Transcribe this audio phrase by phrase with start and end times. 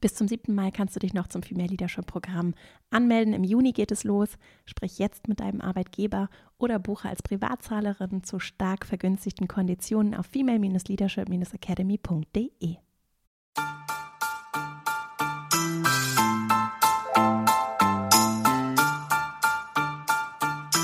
[0.00, 0.54] Bis zum 7.
[0.54, 2.54] Mai kannst du dich noch zum Female Leadership Programm
[2.90, 3.34] anmelden.
[3.34, 4.28] Im Juni geht es los.
[4.64, 12.76] Sprich jetzt mit deinem Arbeitgeber oder buche als Privatzahlerin zu stark vergünstigten Konditionen auf female-leadership-academy.de.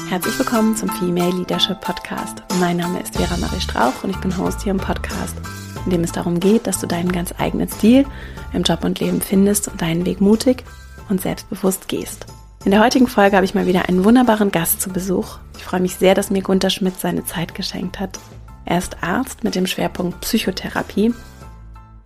[0.09, 2.43] Herzlich willkommen zum Female Leadership Podcast.
[2.61, 5.37] Mein Name ist Vera Marie Strauch und ich bin Host hier im Podcast
[5.85, 8.07] in dem es darum geht, dass du deinen ganz eigenen Stil
[8.53, 10.65] im Job und Leben findest und deinen Weg mutig
[11.09, 12.27] und selbstbewusst gehst.
[12.65, 15.39] In der heutigen Folge habe ich mal wieder einen wunderbaren Gast zu Besuch.
[15.59, 18.19] Ich freue mich sehr, dass mir Gunther Schmidt seine Zeit geschenkt hat.
[18.65, 21.13] Er ist Arzt mit dem Schwerpunkt Psychotherapie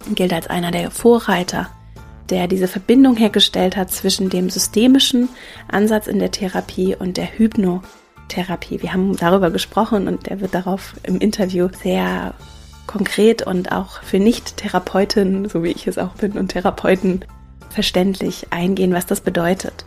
[0.07, 1.69] und gilt als einer der Vorreiter,
[2.29, 5.29] der diese Verbindung hergestellt hat zwischen dem systemischen
[5.69, 8.83] Ansatz in der Therapie und der Hypnotherapie.
[8.83, 12.35] Wir haben darüber gesprochen und er wird darauf im Interview sehr
[12.88, 17.24] konkret und auch für Nicht-Therapeuten, so wie ich es auch bin, und Therapeuten
[17.70, 19.84] verständlich eingehen, was das bedeutet.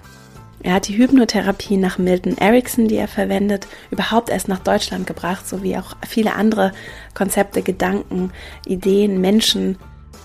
[0.63, 5.47] Er hat die Hypnotherapie nach Milton Erickson, die er verwendet, überhaupt erst nach Deutschland gebracht,
[5.47, 6.71] sowie auch viele andere
[7.15, 8.31] Konzepte, Gedanken,
[8.65, 9.77] Ideen, Menschen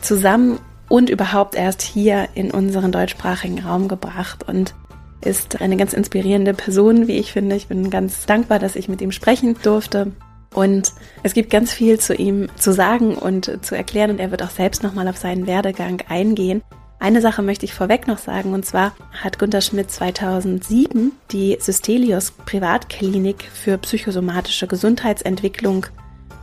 [0.02, 4.74] zusammen und überhaupt erst hier in unseren deutschsprachigen Raum gebracht und
[5.22, 7.56] ist eine ganz inspirierende Person, wie ich finde.
[7.56, 10.12] Ich bin ganz dankbar, dass ich mit ihm sprechen durfte.
[10.56, 14.42] Und es gibt ganz viel zu ihm zu sagen und zu erklären und er wird
[14.42, 16.62] auch selbst nochmal auf seinen Werdegang eingehen.
[16.98, 22.30] Eine Sache möchte ich vorweg noch sagen und zwar hat Gunter Schmidt 2007 die Systelius
[22.30, 25.84] Privatklinik für psychosomatische Gesundheitsentwicklung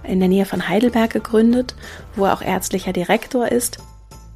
[0.03, 1.73] in der Nähe von Heidelberg gegründet,
[2.16, 3.80] wo er auch ärztlicher Direktor ist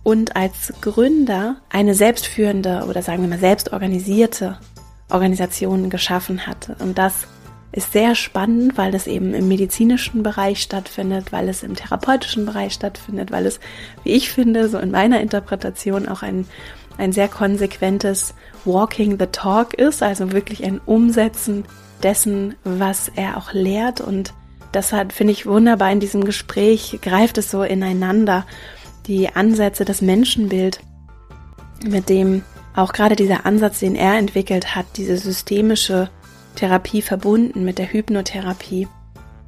[0.01, 4.57] und als Gründer eine selbstführende oder sagen wir mal selbstorganisierte
[5.11, 6.75] Organisation geschaffen hatte.
[6.79, 7.27] Und das
[7.77, 12.73] ist sehr spannend, weil es eben im medizinischen Bereich stattfindet, weil es im therapeutischen Bereich
[12.73, 13.59] stattfindet, weil es,
[14.03, 16.47] wie ich finde, so in meiner Interpretation auch ein,
[16.97, 18.33] ein sehr konsequentes
[18.65, 21.65] Walking the Talk ist, also wirklich ein Umsetzen
[22.01, 24.01] dessen, was er auch lehrt.
[24.01, 24.33] Und
[24.73, 28.47] deshalb finde ich wunderbar in diesem Gespräch greift es so ineinander,
[29.05, 30.79] die Ansätze, das Menschenbild,
[31.87, 32.43] mit dem
[32.75, 36.09] auch gerade dieser Ansatz, den er entwickelt hat, diese systemische
[36.57, 38.87] Therapie verbunden mit der Hypnotherapie.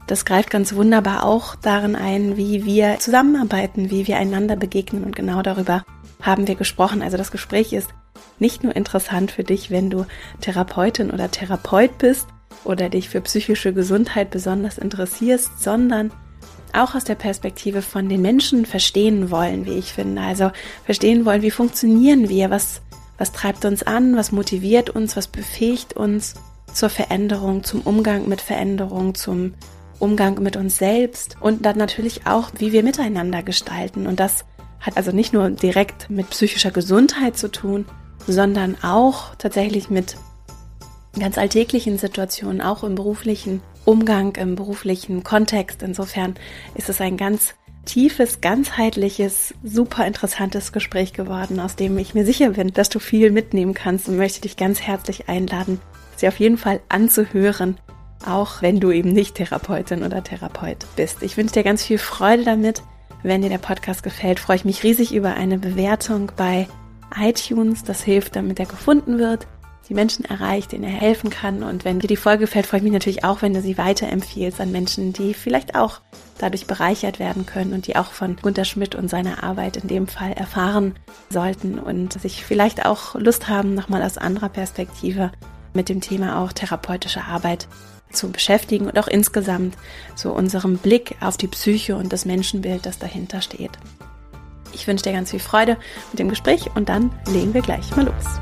[0.08, 5.16] Das greift ganz wunderbar auch darin ein, wie wir zusammenarbeiten, wie wir einander begegnen und
[5.16, 5.84] genau darüber
[6.22, 7.02] haben wir gesprochen.
[7.02, 7.90] Also das Gespräch ist
[8.40, 10.06] nicht nur interessant für dich, wenn du
[10.42, 12.28] Therapeutin oder Therapeut bist
[12.64, 16.12] oder dich für psychische Gesundheit besonders interessierst, sondern
[16.74, 20.22] auch aus der Perspektive von den Menschen verstehen wollen, wie ich finde.
[20.22, 20.52] Also
[20.86, 22.82] verstehen wollen, wie funktionieren wir, was,
[23.18, 26.36] was treibt uns an, was motiviert uns, was befähigt uns
[26.74, 29.54] zur Veränderung, zum Umgang mit Veränderung, zum
[30.00, 34.08] Umgang mit uns selbst und dann natürlich auch, wie wir miteinander gestalten.
[34.08, 34.46] Und das
[34.80, 37.86] hat also nicht nur direkt mit psychischer Gesundheit zu tun,
[38.26, 40.16] sondern auch tatsächlich mit
[41.20, 45.84] ganz alltäglichen Situationen, auch im beruflichen Umgang, im beruflichen Kontext.
[45.84, 46.36] Insofern
[46.76, 52.52] ist es ein ganz tiefes, ganzheitliches, super interessantes Gespräch geworden, aus dem ich mir sicher
[52.52, 55.82] bin, dass du viel mitnehmen kannst und möchte dich ganz herzlich einladen,
[56.20, 57.78] sie auf jeden Fall anzuhören,
[58.26, 61.24] auch wenn du eben nicht Therapeutin oder Therapeut bist.
[61.24, 62.84] Ich wünsche dir ganz viel Freude damit.
[63.24, 66.68] Wenn dir der Podcast gefällt, freue ich mich riesig über eine Bewertung bei
[67.18, 67.84] iTunes.
[67.84, 69.46] Das hilft, damit er gefunden wird,
[69.90, 71.64] die Menschen erreicht, denen er helfen kann.
[71.64, 74.62] Und wenn dir die Folge gefällt, freue ich mich natürlich auch, wenn du sie weiterempfiehlst
[74.62, 76.00] an Menschen, die vielleicht auch
[76.38, 80.08] dadurch bereichert werden können und die auch von Gunter Schmidt und seiner Arbeit in dem
[80.08, 80.96] Fall erfahren
[81.30, 85.32] sollten und sich vielleicht auch Lust haben, nochmal aus anderer Perspektive
[85.80, 87.70] mit dem Thema auch therapeutische Arbeit
[88.12, 89.78] zu beschäftigen und auch insgesamt
[90.14, 93.72] so unserem Blick auf die Psyche und das Menschenbild, das dahinter steht.
[94.74, 95.78] Ich wünsche dir ganz viel Freude
[96.12, 98.42] mit dem Gespräch und dann legen wir gleich mal los.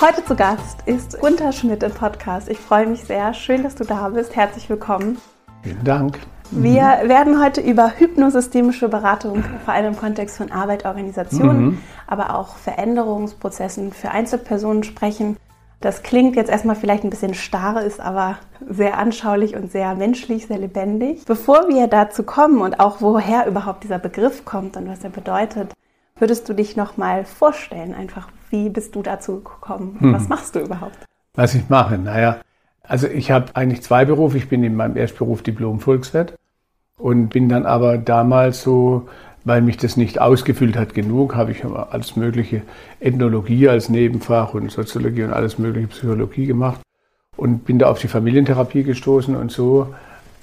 [0.00, 2.48] Heute zu Gast ist Gunther Schmidt im Podcast.
[2.48, 3.34] Ich freue mich sehr.
[3.34, 4.36] Schön, dass du da bist.
[4.36, 5.18] Herzlich willkommen.
[5.64, 6.20] Vielen Dank.
[6.50, 7.08] Wir mhm.
[7.08, 11.78] werden heute über hypnosystemische Beratung, vor allem im Kontext von Arbeit, Organisationen, mhm.
[12.06, 15.36] aber auch Veränderungsprozessen für Einzelpersonen sprechen.
[15.80, 20.46] Das klingt jetzt erstmal vielleicht ein bisschen starr, ist aber sehr anschaulich und sehr menschlich,
[20.46, 21.24] sehr lebendig.
[21.26, 25.74] Bevor wir dazu kommen und auch woher überhaupt dieser Begriff kommt und was er bedeutet,
[26.16, 27.94] würdest du dich nochmal vorstellen?
[27.94, 29.98] Einfach, wie bist du dazu gekommen?
[30.00, 30.14] Mhm.
[30.14, 30.96] Was machst du überhaupt?
[31.34, 31.98] Was ich mache?
[31.98, 32.36] Naja,
[32.86, 34.38] also ich habe eigentlich zwei Berufe.
[34.38, 36.34] Ich bin in meinem Erstberuf Diplom-Volkswirt
[36.98, 39.08] und bin dann aber damals so,
[39.44, 42.62] weil mich das nicht ausgefüllt hat genug, habe ich alles mögliche
[43.00, 46.80] Ethnologie als Nebenfach und Soziologie und alles mögliche Psychologie gemacht
[47.36, 49.94] und bin da auf die Familientherapie gestoßen und so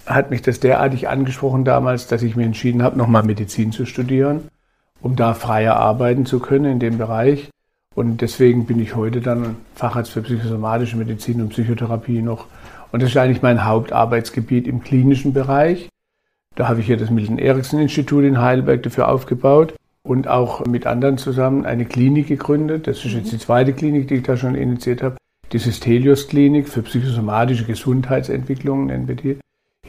[0.06, 4.50] hat mich das derartig angesprochen damals, dass ich mir entschieden habe, nochmal Medizin zu studieren
[5.02, 7.50] um da freier arbeiten zu können in dem Bereich.
[7.96, 12.48] Und deswegen bin ich heute dann Facharzt für psychosomatische Medizin und Psychotherapie noch.
[12.92, 15.90] Und das ist eigentlich mein Hauptarbeitsgebiet im klinischen Bereich.
[16.56, 19.74] Da habe ich hier das Milton-Erickson-Institut in Heidelberg dafür aufgebaut
[20.04, 22.88] und auch mit anderen zusammen eine Klinik gegründet.
[22.88, 25.18] Das ist jetzt die zweite Klinik, die ich da schon initiiert habe.
[25.52, 29.38] Die Systelius-Klinik für psychosomatische Gesundheitsentwicklung nennen wir die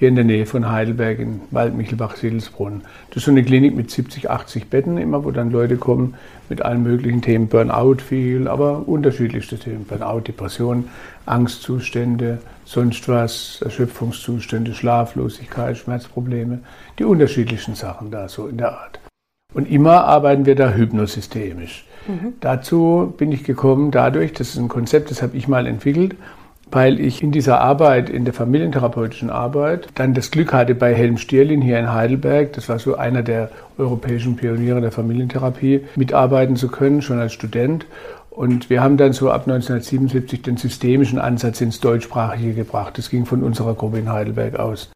[0.02, 2.80] hier in der Nähe von Heidelberg in Waldmichelbach-Sedelsbrunn.
[3.10, 6.14] Das ist so eine Klinik mit 70, 80 Betten immer, wo dann Leute kommen
[6.48, 10.88] mit allen möglichen Themen, Burnout viel, aber unterschiedlichste Themen, Burnout, Depression,
[11.24, 16.58] Angstzustände, sonst was, Erschöpfungszustände, Schlaflosigkeit, Schmerzprobleme,
[16.98, 18.98] die unterschiedlichen Sachen da so in der Art.
[19.54, 21.84] Und immer arbeiten wir da hypnosystemisch.
[22.08, 22.32] Mhm.
[22.40, 26.16] Dazu bin ich gekommen dadurch, das ist ein Konzept, das habe ich mal entwickelt,
[26.72, 31.18] weil ich in dieser Arbeit, in der familientherapeutischen Arbeit, dann das Glück hatte, bei Helm
[31.18, 36.68] Stierlin hier in Heidelberg, das war so einer der europäischen Pioniere der Familientherapie, mitarbeiten zu
[36.68, 37.86] können, schon als Student.
[38.30, 42.96] Und wir haben dann so ab 1977 den systemischen Ansatz ins Deutschsprachige gebracht.
[42.96, 44.91] Das ging von unserer Gruppe in Heidelberg aus.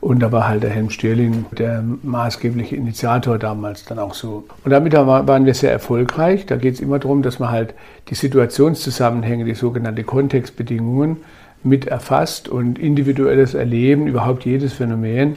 [0.00, 4.44] Und da war halt der Helm Stierling der maßgebliche Initiator damals dann auch so.
[4.64, 6.46] Und damit waren wir sehr erfolgreich.
[6.46, 7.74] Da geht es immer darum, dass man halt
[8.08, 11.16] die Situationszusammenhänge, die sogenannte Kontextbedingungen
[11.64, 15.36] mit erfasst und individuelles Erleben, überhaupt jedes Phänomen,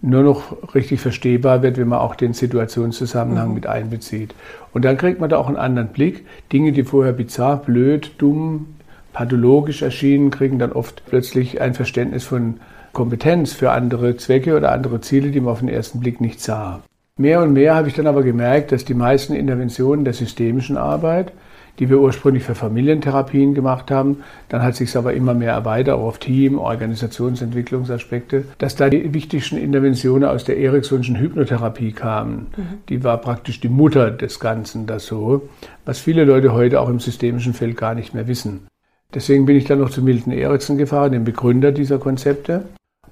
[0.00, 3.54] nur noch richtig verstehbar wird, wenn man auch den Situationszusammenhang mhm.
[3.54, 4.32] mit einbezieht.
[4.72, 6.24] Und dann kriegt man da auch einen anderen Blick.
[6.52, 8.66] Dinge, die vorher bizarr, blöd, dumm,
[9.12, 12.60] pathologisch erschienen, kriegen dann oft plötzlich ein Verständnis von
[12.98, 16.82] Kompetenz für andere Zwecke oder andere Ziele, die man auf den ersten Blick nicht sah.
[17.16, 21.30] Mehr und mehr habe ich dann aber gemerkt, dass die meisten Interventionen der systemischen Arbeit,
[21.78, 26.08] die wir ursprünglich für Familientherapien gemacht haben, dann hat sich aber immer mehr erweitert, auch
[26.08, 32.48] auf Team, Organisationsentwicklungsaspekte, dass da die wichtigsten Interventionen aus der Ericksonschen Hypnotherapie kamen.
[32.56, 32.62] Mhm.
[32.88, 35.48] Die war praktisch die Mutter des Ganzen, das so,
[35.84, 38.66] was viele Leute heute auch im systemischen Feld gar nicht mehr wissen.
[39.14, 42.64] Deswegen bin ich dann noch zu Milton Erickson gefahren, dem Begründer dieser Konzepte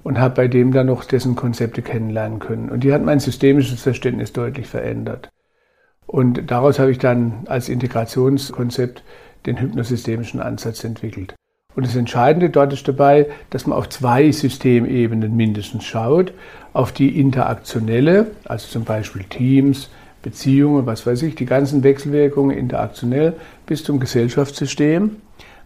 [0.07, 2.69] und habe bei dem dann noch dessen Konzepte kennenlernen können.
[2.69, 5.27] Und die hat mein systemisches Verständnis deutlich verändert.
[6.05, 9.03] Und daraus habe ich dann als Integrationskonzept
[9.45, 11.35] den hypnosystemischen Ansatz entwickelt.
[11.75, 16.31] Und das Entscheidende dort ist dabei, dass man auf zwei Systemebenen mindestens schaut.
[16.71, 19.89] Auf die interaktionelle, also zum Beispiel Teams,
[20.21, 23.33] Beziehungen, was weiß ich, die ganzen Wechselwirkungen interaktionell
[23.65, 25.17] bis zum Gesellschaftssystem,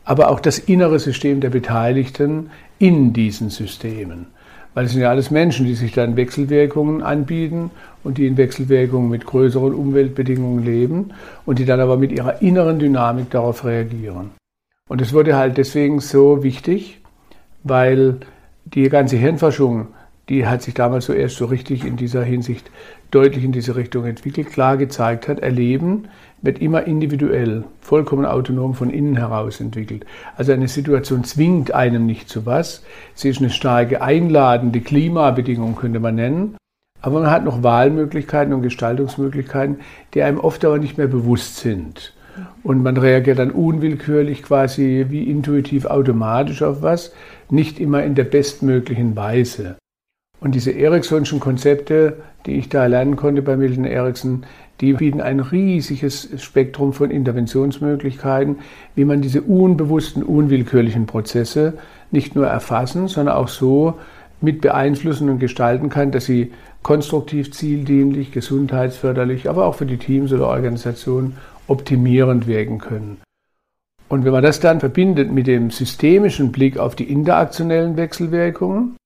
[0.04, 2.50] aber auch das innere System der Beteiligten
[2.80, 4.28] in diesen Systemen.
[4.74, 7.72] Weil es sind ja alles Menschen, die sich dann Wechselwirkungen anbieten
[8.04, 11.12] und die in Wechselwirkungen mit größeren Umweltbedingungen leben
[11.46, 14.32] und die dann aber mit ihrer inneren Dynamik darauf reagieren.
[14.88, 17.02] Und es wurde halt deswegen so wichtig,
[17.64, 18.18] weil
[18.66, 19.88] die ganze Hirnforschung,
[20.30, 22.72] die hat sich damals so erst so richtig in dieser Hinsicht
[23.12, 26.08] deutlich in diese Richtung entwickelt, klar gezeigt hat, Erleben
[26.42, 30.06] wird immer individuell, vollkommen autonom von innen heraus entwickelt.
[30.36, 32.84] Also eine Situation zwingt einem nicht zu was.
[33.14, 36.58] Sie ist eine starke einladende Klimabedingung, könnte man nennen.
[37.02, 39.80] Aber man hat noch Wahlmöglichkeiten und Gestaltungsmöglichkeiten,
[40.14, 42.14] die einem oft aber nicht mehr bewusst sind.
[42.64, 47.14] Und man reagiert dann unwillkürlich quasi wie intuitiv automatisch auf was,
[47.50, 49.76] nicht immer in der bestmöglichen Weise.
[50.42, 52.18] Und diese Ericksonschen Konzepte,
[52.48, 54.44] die ich da lernen konnte bei Milton Erickson,
[54.82, 58.58] die bieten ein riesiges Spektrum von Interventionsmöglichkeiten,
[58.96, 61.74] wie man diese unbewussten, unwillkürlichen Prozesse
[62.10, 64.00] nicht nur erfassen, sondern auch so
[64.42, 66.52] mit beeinflussen und gestalten kann, dass sie
[66.82, 71.38] konstruktiv, zieldienlich, gesundheitsförderlich, aber auch für die Teams oder Organisationen
[71.68, 73.22] optimierend wirken können.
[74.10, 78.98] Und wenn man das dann verbindet mit dem systemischen Blick auf die interaktionellen Wechselwirkungen,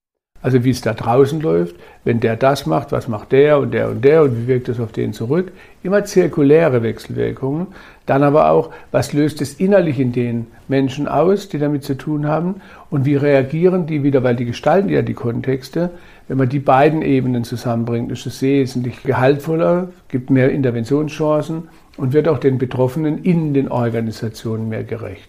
[0.46, 3.90] also wie es da draußen läuft, wenn der das macht, was macht der und der
[3.90, 5.52] und der und wie wirkt das auf den zurück.
[5.82, 7.66] Immer zirkuläre Wechselwirkungen.
[8.06, 12.28] Dann aber auch, was löst es innerlich in den Menschen aus, die damit zu tun
[12.28, 12.62] haben
[12.92, 15.90] und wie reagieren die wieder, weil die gestalten ja die Kontexte.
[16.28, 22.28] Wenn man die beiden Ebenen zusammenbringt, ist es wesentlich gehaltvoller, gibt mehr Interventionschancen und wird
[22.28, 25.28] auch den Betroffenen in den Organisationen mehr gerecht.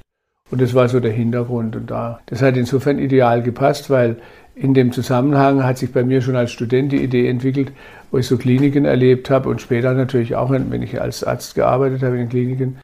[0.51, 1.75] Und das war so der Hintergrund.
[1.75, 4.17] Und da, das hat insofern ideal gepasst, weil
[4.57, 7.73] in dem Zusammenhang hat sich bei mir schon als Student die Idee entwickelt,
[8.11, 12.03] wo ich so Kliniken erlebt habe und später natürlich auch, wenn ich als Arzt gearbeitet
[12.03, 12.79] habe in Kliniken,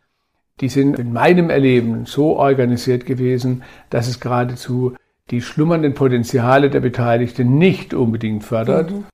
[0.60, 4.94] die sind in meinem Erleben so organisiert gewesen, dass es geradezu
[5.30, 8.90] die schlummernden Potenziale der Beteiligten nicht unbedingt fördert.
[8.90, 9.04] Mhm.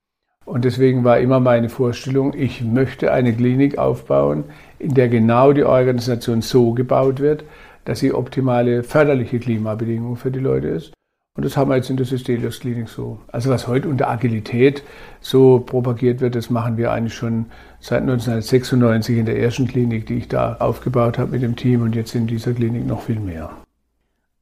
[0.44, 4.44] Und deswegen war immer meine Vorstellung, ich möchte eine Klinik aufbauen,
[4.80, 7.44] in der genau die Organisation so gebaut wird,
[7.84, 10.97] dass sie optimale förderliche Klimabedingungen für die Leute ist
[11.38, 13.20] Und das haben wir jetzt in der Systelius Klinik so.
[13.30, 14.82] Also was heute unter Agilität
[15.20, 17.46] so propagiert wird, das machen wir eigentlich schon
[17.78, 21.94] seit 1996 in der ersten Klinik, die ich da aufgebaut habe mit dem Team und
[21.94, 23.50] jetzt in dieser Klinik noch viel mehr.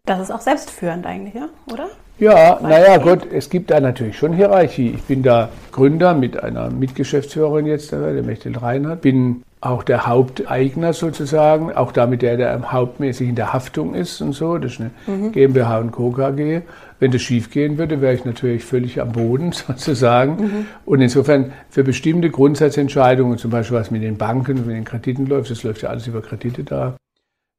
[0.07, 1.51] Das ist auch selbstführend eigentlich, ja?
[1.71, 1.89] oder?
[2.19, 4.95] Ja, naja, gut, es gibt da natürlich schon Hierarchie.
[4.97, 10.93] Ich bin da Gründer mit einer Mitgeschäftsführerin jetzt, der Mechtel Reinhardt, bin auch der Haupteigner
[10.93, 14.59] sozusagen, auch damit der, der hauptmäßig in der Haftung ist und so.
[14.59, 15.33] Das ist eine mhm.
[15.33, 16.11] GmbH und Co.
[16.11, 16.63] KG.
[16.99, 20.37] Wenn das schief gehen würde, wäre ich natürlich völlig am Boden sozusagen.
[20.37, 20.67] Mhm.
[20.85, 25.27] Und insofern für bestimmte Grundsatzentscheidungen, zum Beispiel was mit den Banken und mit den Krediten
[25.27, 26.97] läuft, das läuft ja alles über Kredite da,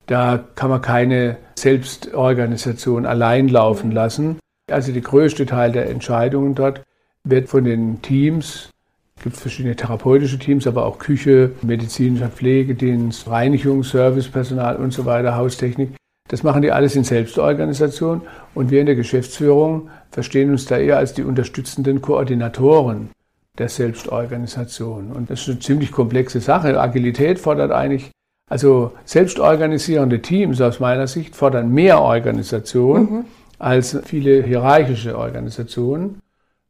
[0.06, 4.40] da kann man keine Selbstorganisation allein laufen lassen.
[4.72, 6.82] Also der größte Teil der Entscheidungen dort
[7.24, 8.70] wird von den Teams
[9.18, 15.36] es gibt verschiedene therapeutische Teams, aber auch Küche, medizinischer Pflegedienst, Reinigung, Servicepersonal und so weiter,
[15.36, 15.90] Haustechnik.
[16.30, 18.22] Das machen die alles in Selbstorganisation
[18.54, 23.10] und wir in der Geschäftsführung verstehen uns da eher als die unterstützenden Koordinatoren
[23.58, 25.12] der Selbstorganisation.
[25.12, 26.80] Und das ist eine ziemlich komplexe Sache.
[26.80, 28.12] Agilität fordert eigentlich,
[28.50, 33.26] also selbstorganisierende Teams aus meiner Sicht fordern mehr Organisation mhm.
[33.58, 36.22] als viele hierarchische Organisationen.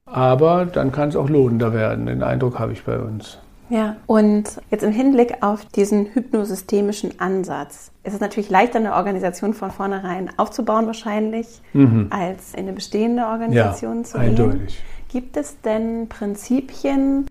[0.07, 2.05] Aber dann kann es auch lohnender werden.
[2.05, 3.39] Den Eindruck habe ich bei uns.
[3.69, 9.53] Ja, und jetzt im Hinblick auf diesen hypnosystemischen Ansatz ist es natürlich leichter, eine Organisation
[9.53, 12.07] von vornherein aufzubauen wahrscheinlich, mhm.
[12.09, 14.29] als in eine bestehende Organisation ja, zu gehen.
[14.29, 14.83] Eindeutig.
[15.09, 17.27] Gibt es denn Prinzipien,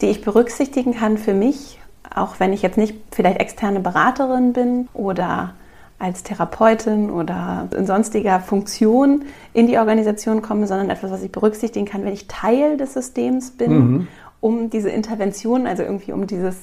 [0.00, 1.78] die ich berücksichtigen kann für mich,
[2.12, 5.54] auch wenn ich jetzt nicht vielleicht externe Beraterin bin oder
[6.02, 11.86] als Therapeutin oder in sonstiger Funktion in die Organisation komme, sondern etwas, was ich berücksichtigen
[11.86, 14.08] kann, wenn ich Teil des Systems bin, mhm.
[14.40, 16.56] um diese Intervention, also irgendwie um dieses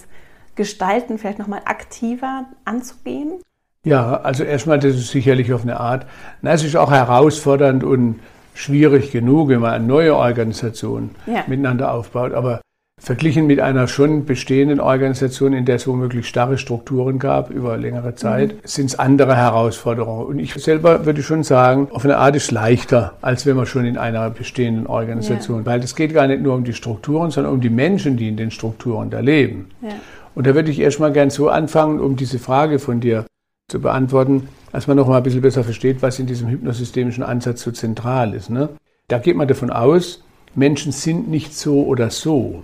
[0.55, 3.39] Gestalten vielleicht nochmal aktiver anzugehen?
[3.85, 6.05] Ja, also erstmal, das ist sicherlich auf eine Art,
[6.41, 8.19] na, es ist auch herausfordernd und
[8.53, 11.45] schwierig genug, wenn man eine neue Organisation ja.
[11.47, 12.59] miteinander aufbaut, aber
[12.99, 18.15] Verglichen mit einer schon bestehenden Organisation, in der es womöglich starre Strukturen gab über längere
[18.15, 18.59] Zeit, mhm.
[18.65, 20.25] sind es andere Herausforderungen.
[20.25, 23.85] Und ich selber würde schon sagen, auf eine Art ist leichter, als wenn man schon
[23.85, 25.65] in einer bestehenden Organisation, ja.
[25.65, 28.37] weil es geht gar nicht nur um die Strukturen, sondern um die Menschen, die in
[28.37, 29.69] den Strukturen da leben.
[29.81, 29.89] Ja.
[30.35, 33.25] Und da würde ich erstmal gern so anfangen, um diese Frage von dir
[33.69, 37.61] zu beantworten, dass man noch mal ein bisschen besser versteht, was in diesem hypnosystemischen Ansatz
[37.61, 38.49] so zentral ist.
[38.49, 38.69] Ne?
[39.07, 40.23] Da geht man davon aus,
[40.55, 42.63] Menschen sind nicht so oder so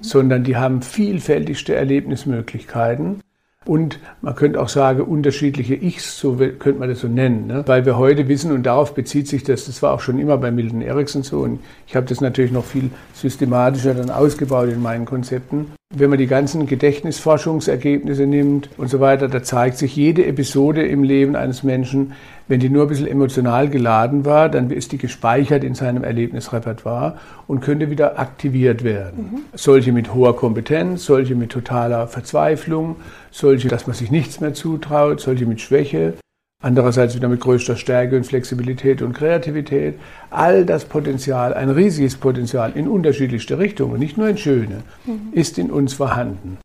[0.00, 3.20] sondern die haben vielfältigste Erlebnismöglichkeiten.
[3.64, 7.46] Und man könnte auch sagen, unterschiedliche Ichs, so könnte man das so nennen.
[7.46, 7.64] Ne?
[7.66, 10.50] Weil wir heute wissen, und darauf bezieht sich das, das war auch schon immer bei
[10.50, 15.04] Milton Erickson so, und ich habe das natürlich noch viel systematischer dann ausgebaut in meinen
[15.04, 15.66] Konzepten.
[15.94, 21.02] Wenn man die ganzen Gedächtnisforschungsergebnisse nimmt und so weiter, da zeigt sich jede Episode im
[21.02, 22.12] Leben eines Menschen
[22.48, 27.18] wenn die nur ein bisschen emotional geladen war, dann ist die gespeichert in seinem Erlebnisrepertoire
[27.46, 29.30] und könnte wieder aktiviert werden.
[29.32, 29.40] Mhm.
[29.52, 32.96] Solche mit hoher Kompetenz, solche mit totaler Verzweiflung,
[33.30, 36.14] solche, dass man sich nichts mehr zutraut, solche mit Schwäche.
[36.60, 39.94] Andererseits wieder mit größter Stärke und Flexibilität und Kreativität.
[40.30, 45.28] All das Potenzial, ein riesiges Potenzial in unterschiedlichste Richtungen, nicht nur in schöne, mhm.
[45.30, 46.58] ist in uns vorhanden.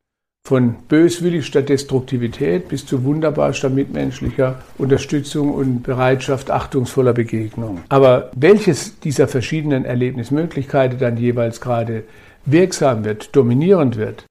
[0.47, 7.81] Von böswilligster Destruktivität bis zu wunderbarster mitmenschlicher Unterstützung und Bereitschaft achtungsvoller Begegnung.
[7.89, 12.03] Aber welches dieser verschiedenen Erlebnismöglichkeiten dann jeweils gerade
[12.45, 14.25] wirksam wird, dominierend wird,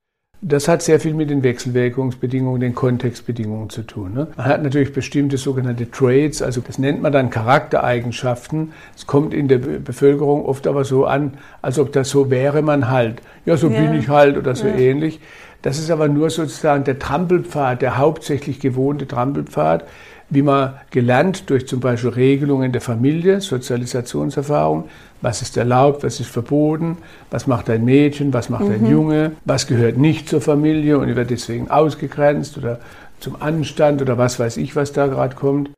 [0.45, 4.13] das hat sehr viel mit den Wechselwirkungsbedingungen, den Kontextbedingungen zu tun.
[4.13, 4.27] Ne?
[4.37, 8.73] Man hat natürlich bestimmte sogenannte Traits, also das nennt man dann Charaktereigenschaften.
[8.97, 12.91] Es kommt in der Bevölkerung oft aber so an, als ob das so wäre man
[12.91, 13.23] halt.
[13.47, 13.81] Ja, so ja.
[13.81, 14.75] bin ich halt oder so ja.
[14.75, 15.21] ähnlich.
[15.63, 19.85] Das ist aber nur sozusagen der Trampelpfad, der hauptsächlich gewohnte Trampelpfad,
[20.33, 24.89] wie man gelernt durch zum Beispiel Regelungen der Familie, Sozialisationserfahrung,
[25.21, 26.97] was ist erlaubt, was ist verboten,
[27.31, 28.73] was macht ein Mädchen, was macht mhm.
[28.73, 32.81] ein Junge, was gehört nicht zur Familie und wird deswegen ausgegrenzt oder
[33.21, 35.71] zum Anstand oder was weiß ich, was da gerade kommt.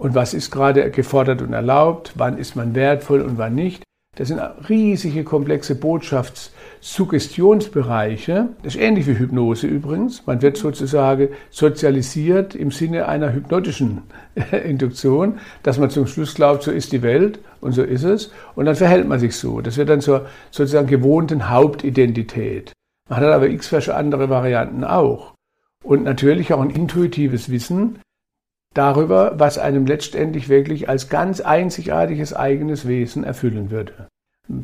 [0.00, 3.82] Und was ist gerade gefordert und erlaubt, wann ist man wertvoll und wann nicht.
[4.18, 8.48] Das sind riesige, komplexe Botschaftssuggestionsbereiche.
[8.64, 10.26] Das ist ähnlich wie Hypnose übrigens.
[10.26, 14.02] Man wird sozusagen sozialisiert im Sinne einer hypnotischen
[14.64, 18.32] Induktion, dass man zum Schluss glaubt, so ist die Welt und so ist es.
[18.56, 19.60] Und dann verhält man sich so.
[19.60, 22.72] Das wird dann zur sozusagen gewohnten Hauptidentität.
[23.08, 25.34] Man hat aber x andere Varianten auch.
[25.84, 28.00] Und natürlich auch ein intuitives Wissen,
[28.74, 34.08] darüber, was einem letztendlich wirklich als ganz einzigartiges eigenes Wesen erfüllen würde.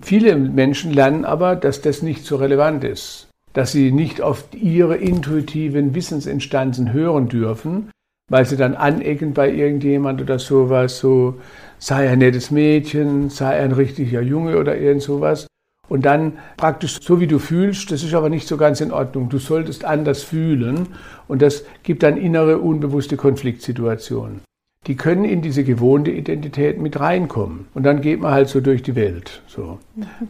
[0.02, 4.96] Viele Menschen lernen aber, dass das nicht so relevant ist, dass sie nicht auf ihre
[4.96, 7.90] intuitiven Wissensinstanzen hören dürfen,
[8.30, 11.40] weil sie dann anecken bei irgendjemand oder sowas, so
[11.78, 15.46] sei ein nettes Mädchen, sei ein richtiger Junge oder irgend sowas.
[15.88, 19.28] Und dann praktisch so wie du fühlst, das ist aber nicht so ganz in Ordnung.
[19.28, 20.88] Du solltest anders fühlen
[21.28, 24.40] und das gibt dann innere unbewusste Konfliktsituationen.
[24.86, 27.66] Die können in diese gewohnte Identität mit reinkommen.
[27.72, 29.42] Und dann geht man halt so durch die Welt.
[29.46, 29.78] So.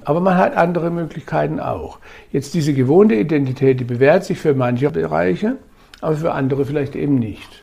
[0.05, 1.99] Aber man hat andere Möglichkeiten auch.
[2.31, 5.57] Jetzt diese gewohnte Identität, die bewährt sich für manche Bereiche,
[6.01, 7.63] aber für andere vielleicht eben nicht.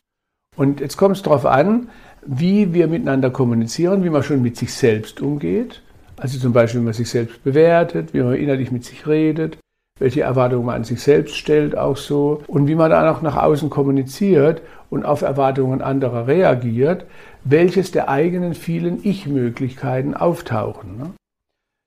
[0.56, 1.88] Und jetzt kommt es darauf an,
[2.26, 5.82] wie wir miteinander kommunizieren, wie man schon mit sich selbst umgeht.
[6.22, 9.58] Also zum Beispiel, wie man sich selbst bewertet, wie man innerlich mit sich redet,
[9.98, 12.44] welche Erwartungen man an sich selbst stellt, auch so.
[12.46, 17.06] Und wie man dann auch nach außen kommuniziert und auf Erwartungen anderer reagiert,
[17.42, 20.96] welches der eigenen vielen Ich-Möglichkeiten auftauchen.
[20.96, 21.10] Ne?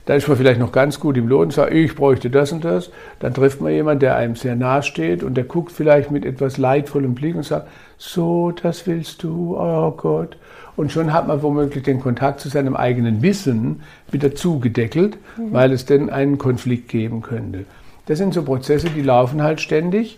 [0.04, 2.92] Da ist man vielleicht noch ganz gut im Lohn, sagt, ich bräuchte das und das.
[3.20, 6.58] Dann trifft man jemanden, der einem sehr nahe steht und der guckt vielleicht mit etwas
[6.58, 10.36] leidvollem Blick und sagt, so, das willst du, oh Gott.
[10.75, 15.53] Und schon hat man womöglich den Kontakt zu seinem eigenen Wissen wieder zugedeckelt, mhm.
[15.53, 17.65] weil es denn einen Konflikt geben könnte.
[18.08, 20.17] Das sind so Prozesse, die laufen halt ständig.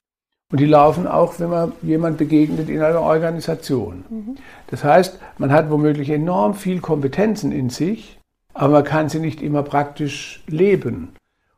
[0.50, 4.06] Und die laufen auch, wenn man jemand begegnet in einer Organisation.
[4.10, 4.38] Mhm.
[4.68, 8.18] Das heißt, man hat womöglich enorm viel Kompetenzen in sich,
[8.54, 11.10] aber man kann sie nicht immer praktisch leben.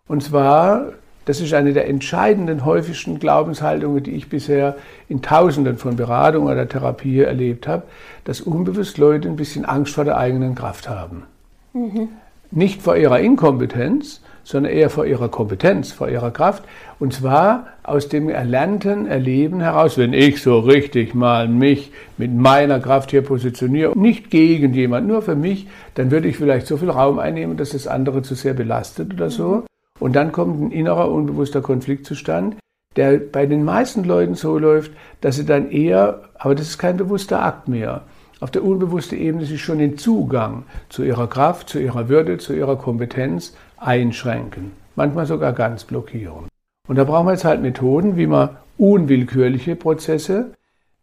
[0.08, 0.94] Und zwar,
[1.30, 4.78] das ist eine der entscheidenden, häufigsten Glaubenshaltungen, die ich bisher
[5.10, 7.84] in Tausenden von Beratungen oder Therapie erlebt habe,
[8.24, 11.26] dass unbewusst Leute ein bisschen Angst vor der eigenen Kraft haben.
[11.74, 12.10] Mhm.
[12.50, 16.64] Nicht vor ihrer Inkompetenz, sondern eher vor ihrer Kompetenz, vor ihrer Kraft.
[16.98, 22.80] Und zwar aus dem erlernten Erleben heraus, wenn ich so richtig mal mich mit meiner
[22.80, 26.90] Kraft hier positioniere, nicht gegen jemand, nur für mich, dann würde ich vielleicht so viel
[26.90, 29.66] Raum einnehmen, dass das andere zu sehr belastet oder so.
[30.00, 32.58] Und dann kommt ein innerer, unbewusster Konflikt zustande,
[32.96, 34.92] der bei den meisten Leuten so läuft,
[35.22, 38.04] dass sie dann eher, aber das ist kein bewusster Akt mehr,
[38.40, 42.54] auf der unbewussten Ebene sich schon den Zugang zu ihrer Kraft, zu ihrer Würde, zu
[42.54, 46.48] ihrer Kompetenz einschränken, manchmal sogar ganz blockieren.
[46.88, 50.54] Und da brauchen wir jetzt halt Methoden, wie man unwillkürliche Prozesse,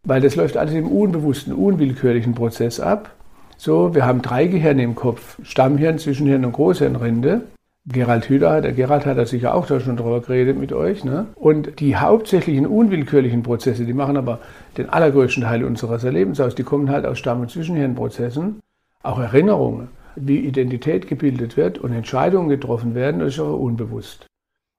[0.03, 3.11] weil das läuft alles im unbewussten, unwillkürlichen Prozess ab.
[3.57, 7.43] So, wir haben drei Gehirne im Kopf, Stammhirn, Zwischenhirn und Großhirnrinde.
[7.89, 11.05] Gerald Hüder, der Gerald hat da sicher auch da schon drüber geredet mit euch.
[11.05, 11.27] Ne?
[11.35, 14.39] Und die hauptsächlichen unwillkürlichen Prozesse, die machen aber
[14.77, 18.59] den allergrößten Teil unseres Erlebens aus, die kommen halt aus Stamm- und Zwischenhirnprozessen,
[19.03, 24.25] auch Erinnerungen wie Identität gebildet wird und Entscheidungen getroffen werden, das ist aber unbewusst.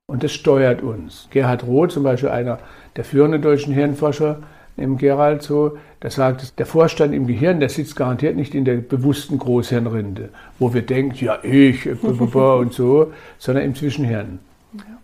[0.06, 1.28] Und das steuert uns.
[1.30, 2.58] Gerhard Roth, zum Beispiel einer
[2.96, 4.40] der führenden deutschen Hirnforscher,
[4.78, 8.76] neben Gerald so, der sagt, der Vorstand im Gehirn, der sitzt garantiert nicht in der
[8.76, 14.38] bewussten Großhirnrinde, wo wir denken, ja, ich, und so, sondern im Zwischenhirn.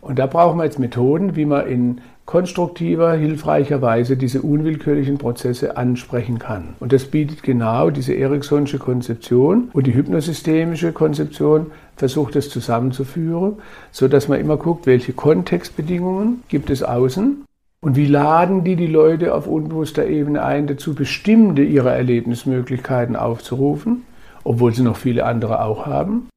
[0.01, 5.77] Und da brauchen wir jetzt Methoden, wie man in konstruktiver, hilfreicher Weise diese unwillkürlichen Prozesse
[5.77, 6.75] ansprechen kann.
[6.81, 13.57] Und das bietet genau diese Eriksonsche Konzeption und die hypnosystemische Konzeption versucht es zusammenzuführen,
[13.93, 17.45] so dass man immer guckt, welche Kontextbedingungen gibt es außen
[17.85, 24.05] und wie laden die die Leute auf unbewusster Ebene ein, dazu bestimmte ihrer Erlebnismöglichkeiten aufzurufen,
[24.42, 26.31] obwohl sie noch viele andere auch haben.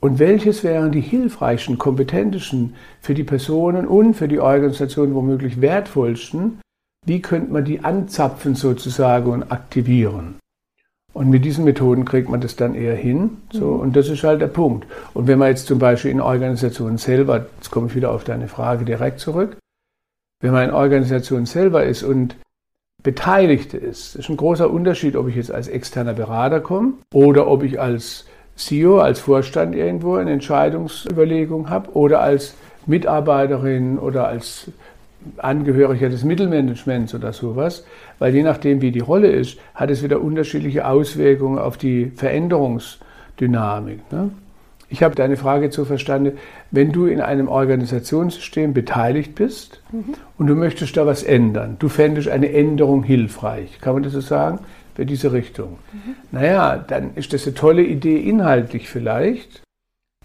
[0.00, 6.58] Und welches wären die hilfreichen, kompetentesten, für die Personen und für die Organisation womöglich wertvollsten?
[7.06, 10.40] Wie könnte man die anzapfen sozusagen und aktivieren?
[11.12, 13.36] Und mit diesen Methoden kriegt man das dann eher hin.
[13.52, 13.80] So, mhm.
[13.80, 14.88] und das ist halt der Punkt.
[15.14, 18.48] Und wenn man jetzt zum Beispiel in Organisationen selber, jetzt komme ich wieder auf deine
[18.48, 19.56] Frage direkt zurück,
[20.42, 22.36] wenn man in Organisationen selber ist und
[23.02, 27.62] Beteiligte ist, ist ein großer Unterschied, ob ich jetzt als externer Berater komme oder ob
[27.62, 28.26] ich als
[28.56, 32.54] CEO, als Vorstand irgendwo eine Entscheidungsüberlegung habe oder als
[32.86, 34.70] Mitarbeiterin oder als
[35.36, 37.84] Angehöriger des Mittelmanagements oder sowas,
[38.18, 44.00] weil je nachdem, wie die Rolle ist, hat es wieder unterschiedliche Auswirkungen auf die Veränderungsdynamik.
[44.12, 44.30] Ne?
[44.92, 46.38] Ich habe deine Frage so verstanden,
[46.70, 50.14] wenn du in einem Organisationssystem beteiligt bist mhm.
[50.36, 54.20] und du möchtest da was ändern, du fändest eine Änderung hilfreich, kann man das so
[54.20, 54.60] sagen?
[54.94, 55.78] für diese Richtung.
[55.92, 56.16] Mhm.
[56.32, 59.62] Naja, dann ist das eine tolle Idee inhaltlich vielleicht,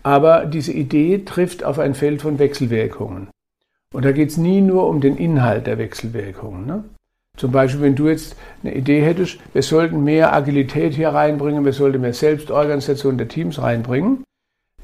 [0.04, 3.30] aber diese Idee trifft auf ein Feld von Wechselwirkungen.
[3.94, 6.66] Und da geht es nie nur um den Inhalt der Wechselwirkungen.
[6.66, 6.84] Ne?
[7.38, 11.72] Zum Beispiel, wenn du jetzt eine Idee hättest, wir sollten mehr Agilität hier reinbringen, wir
[11.72, 14.24] sollten mehr Selbstorganisation der Teams reinbringen,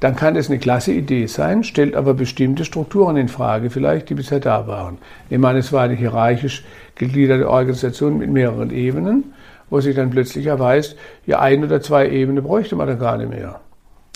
[0.04, 4.14] dann kann das eine klasse Idee sein, stellt aber bestimmte Strukturen in Frage, vielleicht, die
[4.14, 4.98] bisher da waren.
[5.30, 6.64] Ich meine, es war eine hierarchisch
[6.94, 9.32] gegliederte Organisation mit mehreren Ebenen
[9.70, 13.30] wo sich dann plötzlich erweist, ja, ein oder zwei Ebenen bräuchte man da gar nicht
[13.30, 13.60] mehr.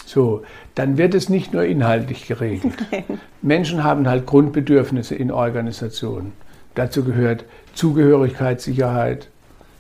[0.07, 0.43] So,
[0.75, 2.75] dann wird es nicht nur inhaltlich geregelt.
[3.43, 6.33] Menschen haben halt Grundbedürfnisse in Organisationen.
[6.75, 9.29] Dazu gehört Zugehörigkeit, Sicherheit.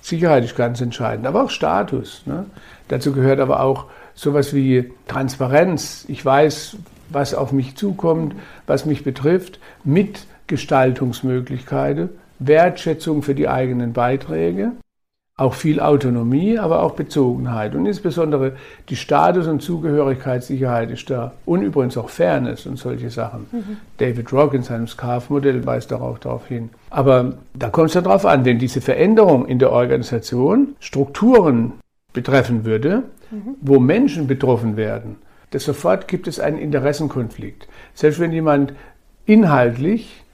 [0.03, 2.23] Sicherheit ist ganz entscheidend, aber auch Status.
[2.27, 2.47] Ne?
[2.89, 3.87] Dazu gehört aber auch
[4.19, 6.05] sowas wie Transparenz.
[6.09, 6.77] Ich weiß,
[7.11, 8.35] was auf mich zukommt,
[8.67, 12.09] was mich betrifft, Mitgestaltungsmöglichkeiten,
[12.41, 14.73] Wertschätzung für die eigenen Beiträge
[15.39, 17.77] auch viel Autonomie, aber auch Bezogenheit.
[17.77, 18.57] Und insbesondere
[18.89, 21.33] die Status- und Zugehörigkeitssicherheit ist da.
[21.47, 23.47] Und übrigens auch Fairness und solche Sachen.
[23.53, 23.77] Mhm.
[23.99, 26.71] David Rock in seinem Scarf-Modell weist darauf hin.
[26.91, 31.75] Aber da kommt es ja darauf an, wenn diese Veränderung in der Organisation Strukturen
[32.19, 33.57] betreffen würde, mhm.
[33.61, 35.17] wo Menschen betroffen werden,
[35.51, 37.69] das sofort gibt es einen Interessenkonflikt.
[37.95, 38.75] Selbst wenn jemand
[39.25, 40.25] inhaltlich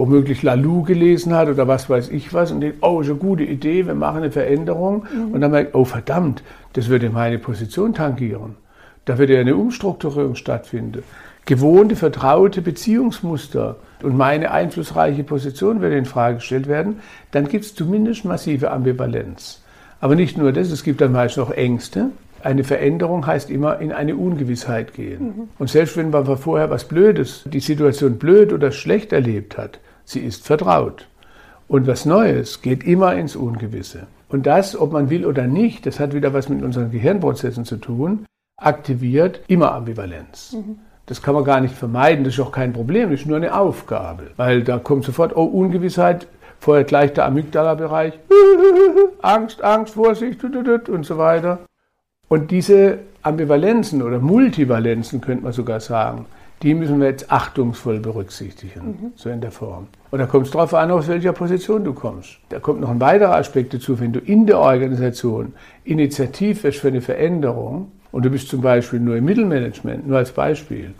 [0.00, 3.44] womöglich Lalou gelesen hat oder was weiß ich was und denkt, oh, ist eine gute
[3.44, 5.04] Idee, wir machen eine Veränderung.
[5.14, 5.32] Mhm.
[5.32, 8.56] Und dann merkt, oh verdammt, das würde meine Position tangieren.
[9.04, 11.02] Da würde ja eine Umstrukturierung stattfinden.
[11.44, 17.00] Gewohnte, vertraute Beziehungsmuster und meine einflussreiche Position würde in Frage gestellt werden,
[17.30, 19.59] dann gibt es zumindest massive Ambivalenz.
[20.00, 22.10] Aber nicht nur das, es gibt dann meist noch Ängste.
[22.42, 25.22] Eine Veränderung heißt immer in eine Ungewissheit gehen.
[25.24, 25.48] Mhm.
[25.58, 30.20] Und selbst wenn man vorher was Blödes, die Situation blöd oder schlecht erlebt hat, Sie
[30.20, 31.06] ist vertraut.
[31.68, 34.08] Und was Neues geht immer ins Ungewisse.
[34.28, 37.76] Und das, ob man will oder nicht, das hat wieder was mit unseren Gehirnprozessen zu
[37.76, 40.54] tun, aktiviert immer Ambivalenz.
[40.54, 40.78] Mhm.
[41.06, 43.56] Das kann man gar nicht vermeiden, das ist auch kein Problem, das ist nur eine
[43.56, 44.30] Aufgabe.
[44.36, 46.26] Weil da kommt sofort, oh, Ungewissheit,
[46.60, 48.18] vorher gleich der Amygdala-Bereich,
[49.22, 51.60] Angst, Angst, Vorsicht und so weiter.
[52.28, 56.26] Und diese Ambivalenzen oder Multivalenzen könnte man sogar sagen,
[56.62, 59.12] die müssen wir jetzt achtungsvoll berücksichtigen, mhm.
[59.16, 59.88] so in der Form.
[60.10, 62.38] Und da kommt es darauf an, aus welcher Position du kommst.
[62.50, 66.88] Da kommt noch ein weiterer Aspekt dazu, wenn du in der Organisation initiativ wirst für
[66.88, 70.94] eine Veränderung und du bist zum Beispiel nur im Mittelmanagement, nur als Beispiel,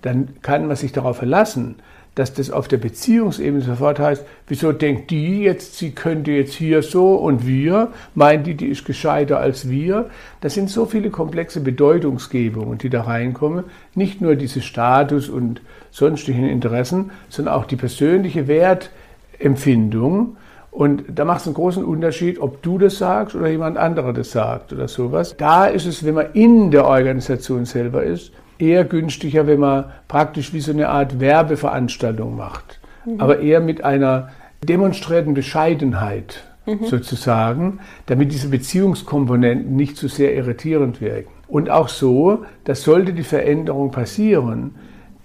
[0.00, 1.76] dann kann man sich darauf verlassen,
[2.14, 6.82] dass das auf der Beziehungsebene sofort heißt, wieso denkt die jetzt, sie könnte jetzt hier
[6.82, 10.10] so und wir, meint die, die ist gescheiter als wir.
[10.42, 13.64] Das sind so viele komplexe Bedeutungsgebungen, die da reinkommen.
[13.94, 20.36] Nicht nur diese Status und sonstigen Interessen, sondern auch die persönliche Wertempfindung.
[20.70, 24.32] Und da macht es einen großen Unterschied, ob du das sagst oder jemand anderer das
[24.32, 25.36] sagt oder sowas.
[25.36, 30.52] Da ist es, wenn man in der Organisation selber ist, eher günstiger, wenn man praktisch
[30.54, 33.20] wie so eine Art Werbeveranstaltung macht, mhm.
[33.20, 34.28] aber eher mit einer
[34.66, 36.84] demonstrierten Bescheidenheit mhm.
[36.84, 41.30] sozusagen, damit diese Beziehungskomponenten nicht zu sehr irritierend wirken.
[41.48, 44.76] Und auch so, dass sollte die Veränderung passieren,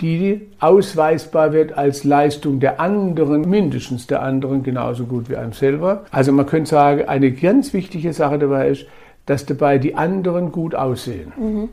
[0.01, 6.05] die ausweisbar wird als Leistung der anderen, mindestens der anderen genauso gut wie einem selber.
[6.11, 8.85] Also man könnte sagen, eine ganz wichtige Sache dabei ist,
[9.25, 11.33] dass dabei die anderen gut aussehen.
[11.37, 11.69] Mhm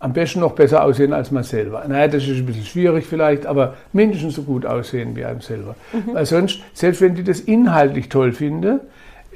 [0.00, 1.84] am besten noch besser aussehen als man selber.
[1.88, 5.74] Naja, das ist ein bisschen schwierig vielleicht, aber mindestens so gut aussehen wie einem selber.
[5.92, 6.14] Mhm.
[6.14, 8.80] Weil sonst, selbst wenn die das inhaltlich toll finden,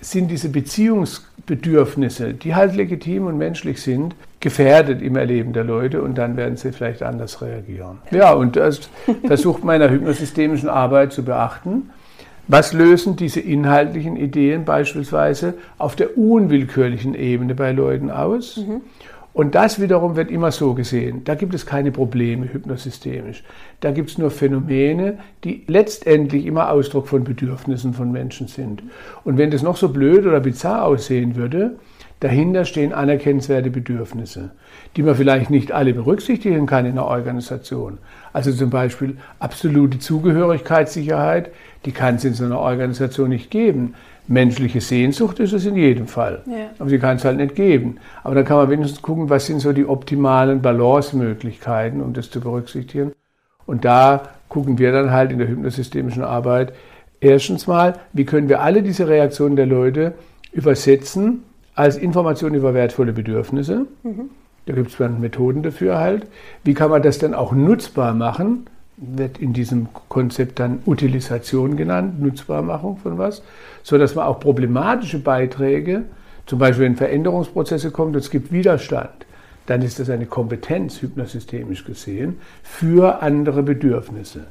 [0.01, 6.19] sind diese Beziehungsbedürfnisse, die halt legitim und menschlich sind, gefährdet im Erleben der Leute und
[6.19, 7.99] dann werden sie vielleicht anders reagieren.
[8.11, 8.91] Ja, und das
[9.25, 11.91] versucht meiner hypnosystemischen Arbeit zu beachten.
[12.49, 18.57] Was lösen diese inhaltlichen Ideen beispielsweise auf der unwillkürlichen Ebene bei Leuten aus?
[18.57, 18.81] Mhm.
[19.35, 21.25] Und das wiederum wird immer so gesehen.
[21.25, 23.43] Da gibt es keine Probleme hypnosystemisch.
[23.81, 28.83] Da gibt es nur Phänomene, die letztendlich immer Ausdruck von Bedürfnissen von Menschen sind.
[29.25, 31.77] Und wenn das noch so blöd oder bizarr aussehen würde,
[32.21, 34.51] dahinter stehen anerkennenswerte Bedürfnisse,
[34.97, 37.99] die man vielleicht nicht alle berücksichtigen kann in einer Organisation.
[38.33, 41.51] Also zum Beispiel absolute Zugehörigkeitssicherheit,
[41.85, 43.95] die kann es in so einer Organisation nicht geben.
[44.33, 46.43] Menschliche Sehnsucht ist es in jedem Fall.
[46.47, 46.71] Ja.
[46.79, 47.99] Aber sie kann es halt nicht geben.
[48.25, 52.41] Aber dann kann man wenigstens gucken, was sind so die optimalen Balance-Möglichkeiten, um das zu
[52.41, 53.13] berücksichtigen.
[53.67, 56.73] Und da gucken wir dann halt in der hypnosystemischen Arbeit
[57.21, 60.15] erstens mal, wie können wir alle diese Reaktionen der Leute
[60.53, 61.43] übersetzen
[61.75, 63.87] als Information über wertvolle Bedürfnisse.
[64.03, 64.31] Mhm.
[64.67, 66.27] Da gibt es dann Methoden dafür halt.
[66.65, 68.67] Wie kann man das dann auch nutzbar machen?
[69.03, 73.43] wird in diesem Konzept dann Utilisation genannt, Nutzbarmachung von was,
[73.83, 76.05] so dass man auch problematische Beiträge,
[76.47, 79.27] zum Beispiel wenn Veränderungsprozesse kommen und es gibt Widerstand,
[79.67, 84.45] dann ist das eine Kompetenz, hypnosystemisch gesehen, für andere Bedürfnisse.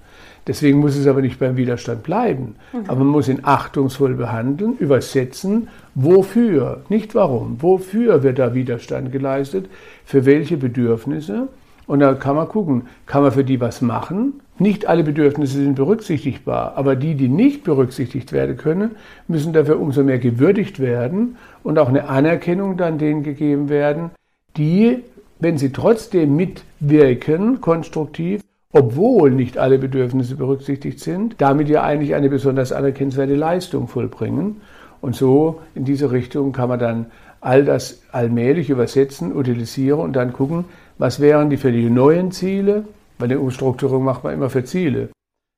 [0.48, 2.56] Deswegen muss es aber nicht beim Widerstand bleiben.
[2.74, 2.86] Mhm.
[2.88, 9.70] Aber man muss ihn achtungsvoll behandeln, übersetzen, wofür, nicht warum, wofür wird da Widerstand geleistet,
[10.06, 11.50] für welche Bedürfnisse
[11.88, 14.40] und da kann man gucken, kann man für die was machen?
[14.62, 18.92] Nicht alle Bedürfnisse sind berücksichtigbar, aber die, die nicht berücksichtigt werden können,
[19.28, 24.12] müssen dafür umso mehr gewürdigt werden und auch eine Anerkennung dann denen gegeben werden,
[24.58, 25.00] die,
[25.40, 32.30] wenn sie trotzdem mitwirken, konstruktiv, obwohl nicht alle Bedürfnisse berücksichtigt sind, damit ja eigentlich eine
[32.30, 34.62] besonders anerkennenswerte Leistung vollbringen.
[35.02, 37.08] Und so in diese Richtung kann man dann
[37.40, 40.66] all das allmählich übersetzen, utilisieren und dann gucken,
[41.00, 42.84] was wären die für die neuen Ziele,
[43.22, 45.10] weil eine Umstrukturierung macht man immer für Ziele.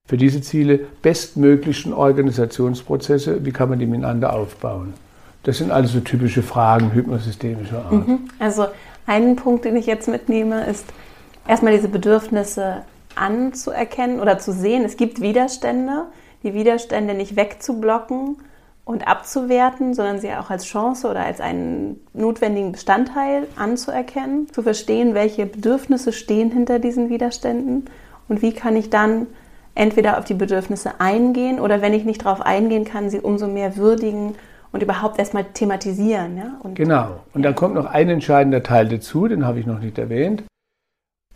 [0.08, 4.94] Für diese Ziele bestmöglichen Organisationsprozesse, wie kann man die miteinander aufbauen?
[5.44, 8.08] Das sind also typische Fragen hypnosystemischer Art.
[8.08, 8.20] Mhm.
[8.40, 8.68] Also
[9.08, 10.86] ein Punkt, den ich jetzt mitnehme, ist
[11.48, 12.84] erstmal diese Bedürfnisse
[13.16, 14.84] anzuerkennen oder zu sehen.
[14.84, 16.06] Es gibt Widerstände,
[16.44, 18.38] die Widerstände nicht wegzublocken
[18.86, 25.14] und abzuwerten, sondern sie auch als Chance oder als einen notwendigen Bestandteil anzuerkennen, zu verstehen,
[25.14, 27.86] welche Bedürfnisse stehen hinter diesen Widerständen
[28.28, 29.28] und wie kann ich dann
[29.76, 33.78] entweder auf die Bedürfnisse eingehen oder wenn ich nicht darauf eingehen kann, sie umso mehr
[33.78, 34.36] würdigen
[34.72, 36.38] und überhaupt erstmal thematisieren.
[36.38, 36.60] Ja?
[36.62, 37.22] Und, genau.
[37.34, 37.52] Und ja.
[37.52, 40.44] da kommt noch ein entscheidender Teil dazu, den habe ich noch nicht erwähnt.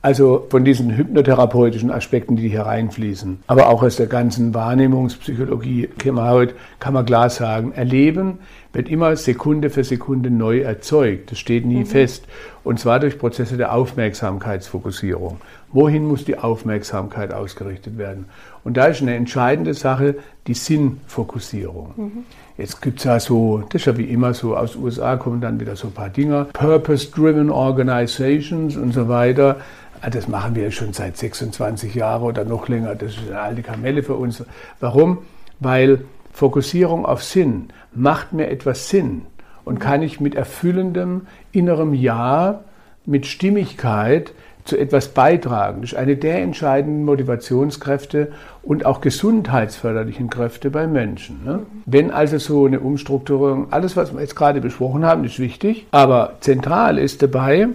[0.08, 6.16] Also von diesen hypnotherapeutischen Aspekten, die hier reinfließen, aber auch aus der ganzen Wahrnehmungspsychologie kann
[6.16, 8.40] man, heute, kann man klar sagen, Erleben
[8.72, 11.32] wird immer Sekunde für Sekunde neu erzeugt.
[11.32, 11.86] Das steht nie mhm.
[11.88, 12.24] fest.
[12.64, 15.42] Und zwar durch Prozesse der Aufmerksamkeitsfokussierung.
[15.74, 18.26] Wohin muss die Aufmerksamkeit ausgerichtet werden?
[18.64, 20.16] Und da ist eine entscheidende Sache
[20.48, 21.94] die Sinnfokussierung.
[21.98, 22.12] Mhm.
[22.58, 25.42] Jetzt gibt es ja so, das ist ja wie immer so, aus den USA kommen
[25.42, 29.58] dann wieder so ein paar Dinger, Purpose-Driven Organizations und so weiter.
[30.02, 32.96] Ah, das machen wir schon seit 26 Jahren oder noch länger.
[32.96, 34.44] Das ist eine alte Kamelle für uns.
[34.80, 35.20] Warum?
[35.60, 39.24] Weil Fokussierung auf Sinn macht mir etwas Sinn
[39.66, 42.62] und kann ich mit erfüllendem innerem Ja,
[43.06, 44.34] mit Stimmigkeit
[44.66, 45.82] zu etwas beitragen.
[45.82, 48.32] Das ist eine der entscheidenden Motivationskräfte
[48.62, 51.44] und auch gesundheitsförderlichen Kräfte bei Menschen.
[51.44, 51.62] Ne?
[51.86, 56.34] Wenn also so eine Umstrukturierung, alles, was wir jetzt gerade besprochen haben, ist wichtig, aber
[56.42, 57.70] zentral ist dabei,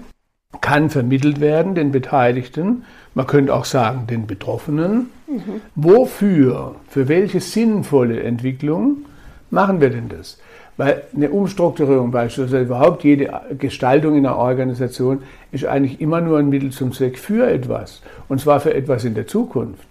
[0.60, 2.84] kann vermittelt werden den Beteiligten,
[3.14, 5.60] man könnte auch sagen den Betroffenen, mhm.
[5.74, 9.04] wofür, für welche sinnvolle Entwicklung
[9.50, 10.38] machen wir denn das?
[10.76, 16.48] Weil eine Umstrukturierung beispielsweise überhaupt jede Gestaltung in einer Organisation ist eigentlich immer nur ein
[16.48, 18.00] Mittel zum Zweck für etwas.
[18.28, 19.86] Und zwar für etwas in der Zukunft.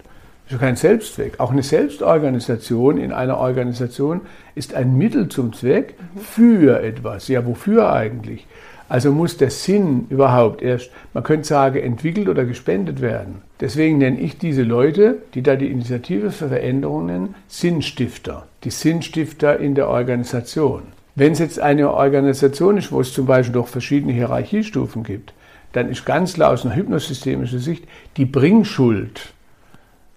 [0.45, 1.39] Das ist kein Selbstzweck.
[1.39, 4.21] Auch eine Selbstorganisation in einer Organisation
[4.55, 7.27] ist ein Mittel zum Zweck für etwas.
[7.27, 8.47] Ja, wofür eigentlich?
[8.91, 13.41] Also muss der Sinn überhaupt erst, man könnte sagen, entwickelt oder gespendet werden.
[13.61, 18.47] Deswegen nenne ich diese Leute, die da die Initiative für Veränderungen nennen, Sinnstifter.
[18.65, 20.81] Die Sinnstifter in der Organisation.
[21.15, 25.33] Wenn es jetzt eine Organisation ist, wo es zum Beispiel doch verschiedene Hierarchiestufen gibt,
[25.71, 27.85] dann ist ganz klar aus einer hypnosystemischen Sicht,
[28.17, 29.31] die Bringschuld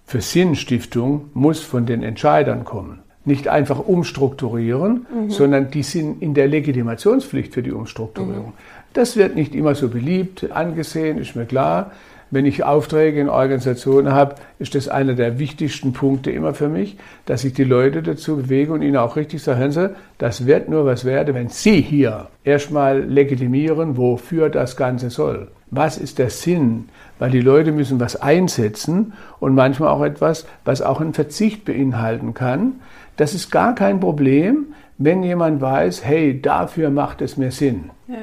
[0.05, 5.29] für Sinnstiftung muss von den Entscheidern kommen nicht einfach umstrukturieren, mhm.
[5.29, 8.47] sondern die sind in der Legitimationspflicht für die Umstrukturierung.
[8.47, 8.53] Mhm.
[8.93, 11.91] Das wird nicht immer so beliebt angesehen, ist mir klar.
[12.31, 16.97] Wenn ich Aufträge in Organisationen habe, ist das einer der wichtigsten Punkte immer für mich,
[17.25, 20.67] dass ich die Leute dazu bewege und ihnen auch richtig sage, hören Sie, das wird
[20.67, 25.49] nur was werden, wenn Sie hier erstmal legitimieren, wofür das Ganze soll.
[25.71, 26.89] Was ist der Sinn?
[27.19, 32.33] Weil die Leute müssen was einsetzen und manchmal auch etwas, was auch einen Verzicht beinhalten
[32.33, 32.79] kann.
[33.17, 37.89] Das ist gar kein Problem, wenn jemand weiß, hey, dafür macht es mir Sinn.
[38.07, 38.15] Ja.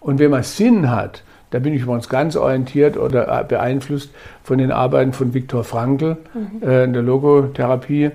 [0.00, 4.10] Und wenn man Sinn hat, da bin ich übrigens ganz orientiert oder beeinflusst
[4.42, 6.66] von den Arbeiten von Viktor Frankl mhm.
[6.66, 8.10] äh, in der Logotherapie.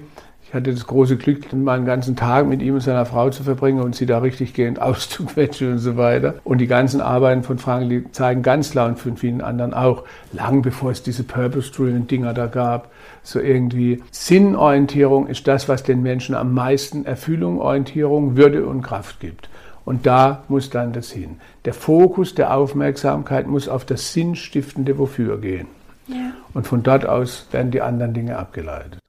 [0.47, 3.43] Ich hatte das große Glück, mal einen ganzen Tag mit ihm und seiner Frau zu
[3.43, 6.35] verbringen und sie da richtig gehend auszuquetschen und so weiter.
[6.43, 10.03] Und die ganzen Arbeiten von Frankl, die zeigen ganz klar und von vielen anderen auch,
[10.31, 12.89] lang bevor es diese Purpose-Driven Dinger da gab,
[13.25, 19.19] so irgendwie Sinnorientierung ist das, was den Menschen am meisten Erfüllung, Orientierung, Würde und Kraft
[19.19, 19.49] gibt.
[19.83, 21.39] Und da muss dann das hin.
[21.65, 25.67] Der Fokus der Aufmerksamkeit muss auf das sinnstiftende Wofür gehen.
[26.07, 26.31] Ja.
[26.53, 28.99] Und von dort aus werden die anderen Dinge abgeleitet.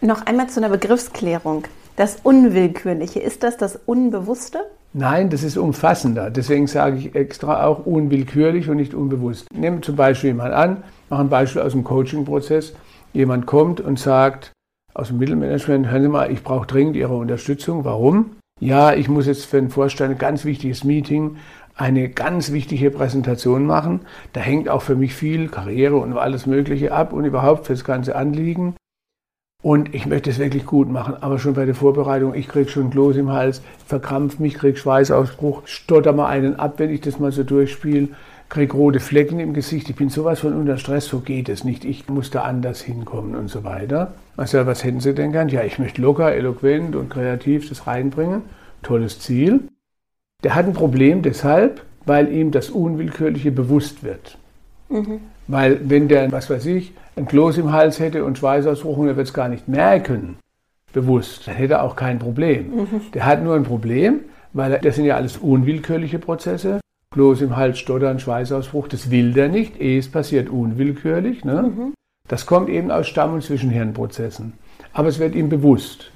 [0.00, 1.64] Noch einmal zu einer Begriffsklärung.
[1.96, 4.58] Das Unwillkürliche, ist das das Unbewusste?
[4.94, 6.30] Nein, das ist umfassender.
[6.30, 9.46] Deswegen sage ich extra auch unwillkürlich und nicht unbewusst.
[9.52, 12.74] Nehmen wir zum Beispiel jemand an, machen ein Beispiel aus dem Coaching-Prozess
[13.12, 14.52] jemand kommt und sagt
[14.94, 17.84] aus dem Mittelmanagement, hören Sie mal, ich brauche dringend Ihre Unterstützung.
[17.84, 18.36] Warum?
[18.60, 21.36] Ja, ich muss jetzt für den Vorstand ein ganz wichtiges Meeting,
[21.74, 24.00] eine ganz wichtige Präsentation machen.
[24.32, 27.84] Da hängt auch für mich viel Karriere und alles Mögliche ab und überhaupt für das
[27.84, 28.76] ganze Anliegen.
[29.62, 32.90] Und ich möchte es wirklich gut machen, aber schon bei der Vorbereitung, ich kriege schon
[32.90, 37.30] Kloß im Hals, verkrampf mich, kriege Schweißausbruch, stotter mal einen ab, wenn ich das mal
[37.30, 38.08] so durchspiele
[38.52, 41.86] kriege rote Flecken im Gesicht, ich bin sowas von unter Stress, so geht es nicht,
[41.86, 44.12] ich muss da anders hinkommen und so weiter.
[44.36, 45.48] Also was hätten Sie denn gern?
[45.48, 48.42] Ja, ich möchte locker, eloquent und kreativ das reinbringen.
[48.82, 49.60] Tolles Ziel.
[50.44, 54.36] Der hat ein Problem deshalb, weil ihm das Unwillkürliche bewusst wird.
[54.90, 55.20] Mhm.
[55.48, 59.28] Weil wenn der, was weiß ich, ein Kloß im Hals hätte und Schweißausbruch er wird
[59.28, 60.36] es gar nicht merken,
[60.92, 62.68] bewusst, dann hätte er auch kein Problem.
[62.68, 63.00] Mhm.
[63.14, 64.20] Der hat nur ein Problem,
[64.52, 66.81] weil das sind ja alles unwillkürliche Prozesse.
[67.12, 71.44] Kloß im Hals, Stottern, Schweißausbruch, das will der nicht, eh es passiert unwillkürlich.
[71.44, 71.62] Ne?
[71.62, 71.94] Mhm.
[72.28, 74.54] Das kommt eben aus Stamm- und Zwischenhirnprozessen.
[74.92, 76.10] Aber es wird ihm bewusst.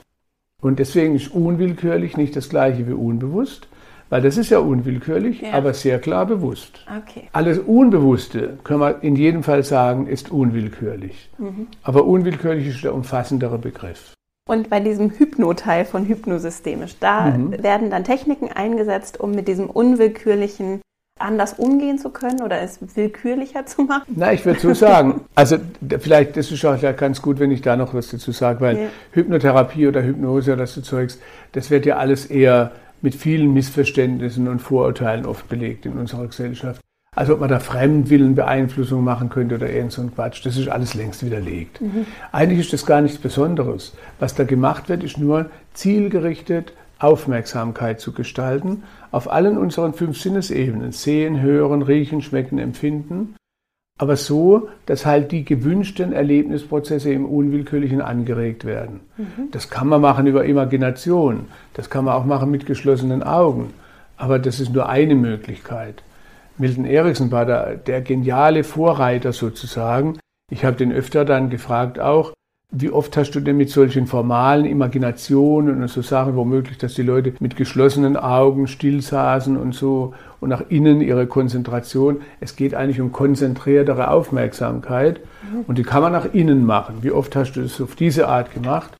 [0.61, 3.69] Und deswegen ist unwillkürlich nicht das gleiche wie unbewusst,
[4.09, 5.53] weil das ist ja unwillkürlich, ja.
[5.53, 6.87] aber sehr klar bewusst.
[6.87, 7.29] Okay.
[7.33, 11.29] Alles Unbewusste, können wir in jedem Fall sagen, ist unwillkürlich.
[11.39, 11.67] Mhm.
[11.83, 14.16] Aber unwillkürlich ist der umfassendere Begriff.
[14.49, 17.63] Und bei diesem Hypnoteil von Hypnosystemisch, da mhm.
[17.63, 20.81] werden dann Techniken eingesetzt, um mit diesem unwillkürlichen
[21.19, 24.15] anders umgehen zu können oder es willkürlicher zu machen?
[24.15, 25.23] Na, ich würde so sagen.
[25.35, 25.57] Also
[25.99, 28.89] vielleicht, das ist auch ganz gut, wenn ich da noch was dazu sage, weil ja.
[29.13, 31.19] Hypnotherapie oder Hypnose oder so Zeugs,
[31.53, 36.81] das wird ja alles eher mit vielen Missverständnissen und Vorurteilen oft belegt in unserer Gesellschaft.
[37.17, 40.93] Also ob man da Fremdwillenbeeinflussung machen könnte oder irgend so ein Quatsch, das ist alles
[40.93, 41.81] längst widerlegt.
[41.81, 42.05] Mhm.
[42.31, 43.95] Eigentlich ist das gar nichts Besonderes.
[44.21, 50.93] Was da gemacht wird, ist nur zielgerichtet Aufmerksamkeit zu gestalten auf allen unseren fünf Sinnesebenen.
[50.93, 53.35] Sehen, hören, riechen, schmecken, empfinden.
[53.99, 59.01] Aber so, dass halt die gewünschten Erlebnisprozesse im Unwillkürlichen angeregt werden.
[59.17, 59.51] Mhm.
[59.53, 61.47] Das kann man machen über Imagination.
[61.73, 63.73] Das kann man auch machen mit geschlossenen Augen.
[64.19, 66.03] Aber das ist nur eine Möglichkeit.
[66.59, 70.19] Milton Erickson war der, der geniale Vorreiter sozusagen.
[70.51, 72.33] Ich habe den öfter dann gefragt auch,
[72.73, 77.03] wie oft hast du denn mit solchen formalen Imaginationen und so Sachen, womöglich, dass die
[77.03, 82.23] Leute mit geschlossenen Augen still saßen und so und nach innen ihre Konzentration.
[82.41, 85.65] Es geht eigentlich um konzentriertere Aufmerksamkeit mhm.
[85.69, 86.97] und die kann man nach innen machen.
[87.03, 88.97] Wie oft hast du das auf diese Art gemacht?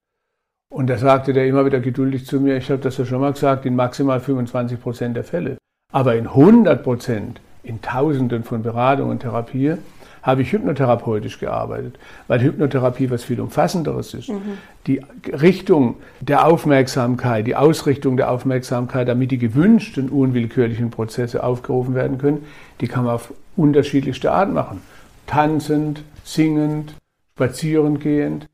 [0.73, 3.33] Und da sagte der immer wieder geduldig zu mir, ich habe das ja schon mal
[3.33, 5.59] gesagt, in maximal 25 Prozent der Fälle.
[5.93, 9.77] Aber in 100 Prozent, in Tausenden von Beratungen und Therapie,
[10.27, 14.29] habe ich hypnotherapeutisch gearbeitet, weil Hypnotherapie was viel umfassenderes ist.
[14.29, 14.59] Mhm.
[14.89, 15.01] Die
[15.33, 22.45] Richtung der Aufmerksamkeit, die Ausrichtung der Aufmerksamkeit, damit die gewünschten unwillkürlichen Prozesse aufgerufen werden können,
[22.81, 24.83] die kann man auf unterschiedlichste Art machen.
[25.29, 26.95] Tanzend, singend,
[27.35, 28.49] spazierend gehend,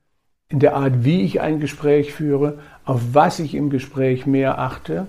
[0.51, 5.07] in der Art, wie ich ein Gespräch führe, auf was ich im Gespräch mehr achte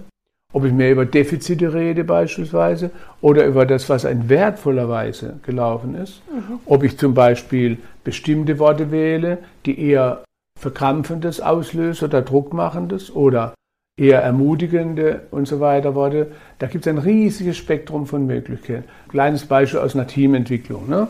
[0.54, 5.96] ob ich mehr über Defizite rede beispielsweise oder über das, was in wertvoller Weise gelaufen
[5.96, 6.22] ist.
[6.32, 6.60] Mhm.
[6.66, 10.24] Ob ich zum Beispiel bestimmte Worte wähle, die eher
[10.60, 13.54] Verkrampfendes auslösen oder Druckmachendes oder
[14.00, 16.32] eher ermutigende und so weiter Worte.
[16.60, 18.86] Da gibt es ein riesiges Spektrum von Möglichkeiten.
[19.10, 20.88] Kleines Beispiel aus einer Teamentwicklung.
[20.90, 21.08] Ne?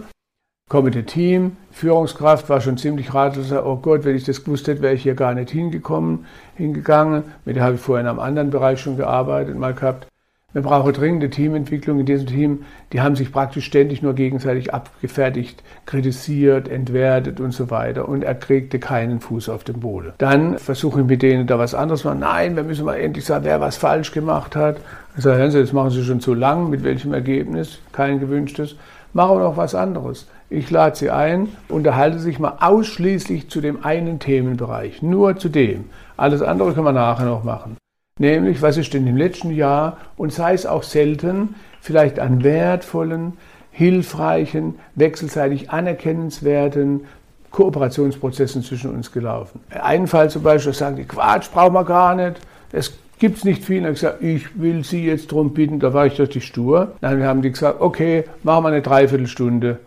[0.69, 4.93] Kommende Team, Führungskraft war schon ziemlich ratlos, oh Gott, wenn ich das gewusst hätte, wäre
[4.93, 7.23] ich hier gar nicht hingekommen, hingegangen.
[7.45, 10.08] Mit der habe ich vorher in einem anderen Bereich schon gearbeitet, mal gehabt.
[10.54, 12.65] Wir brauchen dringende Teamentwicklung in diesem Team.
[12.91, 18.08] Die haben sich praktisch ständig nur gegenseitig abgefertigt, kritisiert, entwertet und so weiter.
[18.08, 20.13] Und er kriegte keinen Fuß auf den Boden.
[20.19, 22.19] Dann versuche ich mit denen da was anderes machen.
[22.19, 24.78] Nein, wir müssen mal endlich sagen, wer was falsch gemacht hat.
[25.17, 26.69] Ich sage, hören Sie, das machen Sie schon zu lang.
[26.69, 27.80] Mit welchem Ergebnis?
[27.91, 28.76] Kein gewünschtes.
[29.12, 30.28] Machen wir noch was anderes.
[30.56, 35.86] Ich lade Sie ein, unterhalte sich mal ausschließlich zu dem einen Themenbereich, nur zu dem.
[36.16, 37.76] Alles andere können wir nachher noch machen.
[38.20, 43.34] Nämlich, was ist denn im letzten Jahr und sei es auch selten, vielleicht an wertvollen,
[43.72, 47.06] hilfreichen, wechselseitig anerkennenswerten
[47.50, 49.60] Kooperationsprozessen zwischen uns gelaufen.
[49.72, 52.39] Einen Fall zum Beispiel, sagen die, Quatsch, brauchen wir gar nicht.
[52.72, 53.80] Es gibt es nicht viel.
[53.80, 56.92] Und ich gesagt, ich will Sie jetzt darum bitten, da war ich doch die stur.
[57.02, 59.80] Dann haben die gesagt, okay, machen wir eine Dreiviertelstunde.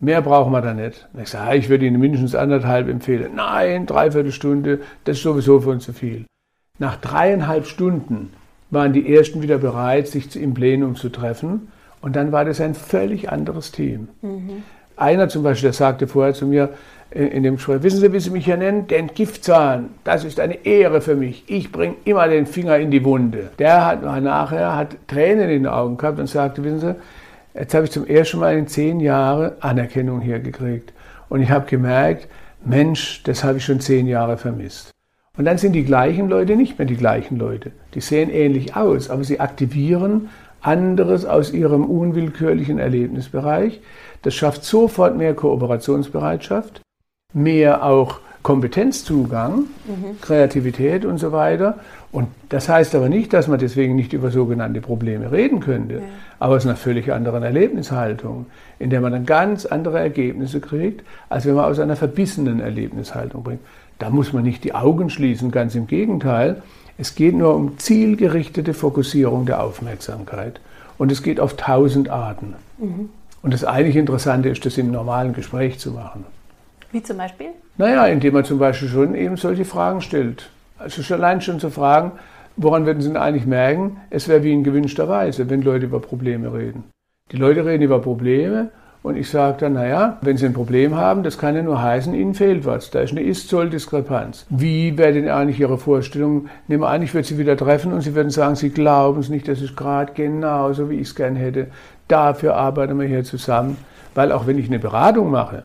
[0.00, 1.08] Mehr brauchen wir da nicht.
[1.12, 3.32] Und ich sage, ich würde Ihnen mindestens anderthalb empfehlen.
[3.36, 6.24] Nein, dreiviertel Stunde, das ist sowieso für uns zu viel.
[6.78, 8.32] Nach dreieinhalb Stunden
[8.70, 11.68] waren die Ersten wieder bereit, sich im Plenum zu treffen.
[12.00, 14.08] Und dann war das ein völlig anderes Team.
[14.22, 14.62] Mhm.
[14.96, 16.70] Einer zum Beispiel, der sagte vorher zu mir
[17.10, 18.86] in dem Gespräch, wissen Sie, wie Sie mich hier nennen?
[18.86, 19.90] Den Giftzahn.
[20.04, 21.44] Das ist eine Ehre für mich.
[21.48, 23.50] Ich bringe immer den Finger in die Wunde.
[23.58, 26.94] Der hat nachher hat Tränen in den Augen gehabt und sagte, wissen Sie,
[27.54, 30.92] Jetzt habe ich zum ersten Mal in zehn Jahren Anerkennung hier gekriegt.
[31.28, 32.28] Und ich habe gemerkt,
[32.64, 34.90] Mensch, das habe ich schon zehn Jahre vermisst.
[35.36, 37.72] Und dann sind die gleichen Leute nicht mehr die gleichen Leute.
[37.94, 40.28] Die sehen ähnlich aus, aber sie aktivieren
[40.60, 43.80] anderes aus ihrem unwillkürlichen Erlebnisbereich.
[44.22, 46.82] Das schafft sofort mehr Kooperationsbereitschaft,
[47.32, 50.20] mehr auch Kompetenzzugang, mhm.
[50.20, 51.78] Kreativität und so weiter.
[52.12, 56.00] Und das heißt aber nicht, dass man deswegen nicht über sogenannte Probleme reden könnte, ja.
[56.38, 58.46] aber es ist eine völlig andere Erlebnishaltung,
[58.78, 63.42] in der man dann ganz andere Ergebnisse kriegt, als wenn man aus einer verbissenen Erlebnishaltung
[63.42, 63.60] bringt.
[63.98, 66.62] Da muss man nicht die Augen schließen, ganz im Gegenteil.
[66.96, 70.60] Es geht nur um zielgerichtete Fokussierung der Aufmerksamkeit.
[70.98, 72.54] Und es geht auf tausend Arten.
[72.78, 73.10] Mhm.
[73.42, 76.24] Und das eigentlich Interessante ist, das im normalen Gespräch zu machen.
[76.92, 77.48] Wie zum Beispiel?
[77.78, 80.50] Naja, indem man zum Beispiel schon eben solche Fragen stellt.
[80.78, 82.12] Also allein schon zu fragen,
[82.56, 86.00] woran würden Sie denn eigentlich merken, es wäre wie in gewünschter Weise, wenn Leute über
[86.00, 86.84] Probleme reden.
[87.32, 88.70] Die Leute reden über Probleme
[89.02, 92.12] und ich sage dann, naja, wenn Sie ein Problem haben, das kann ja nur heißen,
[92.12, 92.90] Ihnen fehlt was.
[92.90, 94.46] Da ist eine Ist-Soll-Diskrepanz.
[94.50, 96.48] Wie wäre denn eigentlich Ihre Vorstellung?
[96.66, 99.28] Nehmen wir an, ich würde Sie wieder treffen und Sie würden sagen, Sie glauben es
[99.28, 101.68] nicht, das ist gerade genauso, wie ich es gern hätte.
[102.08, 103.76] Dafür arbeiten wir hier zusammen.
[104.14, 105.62] Weil auch wenn ich eine Beratung mache,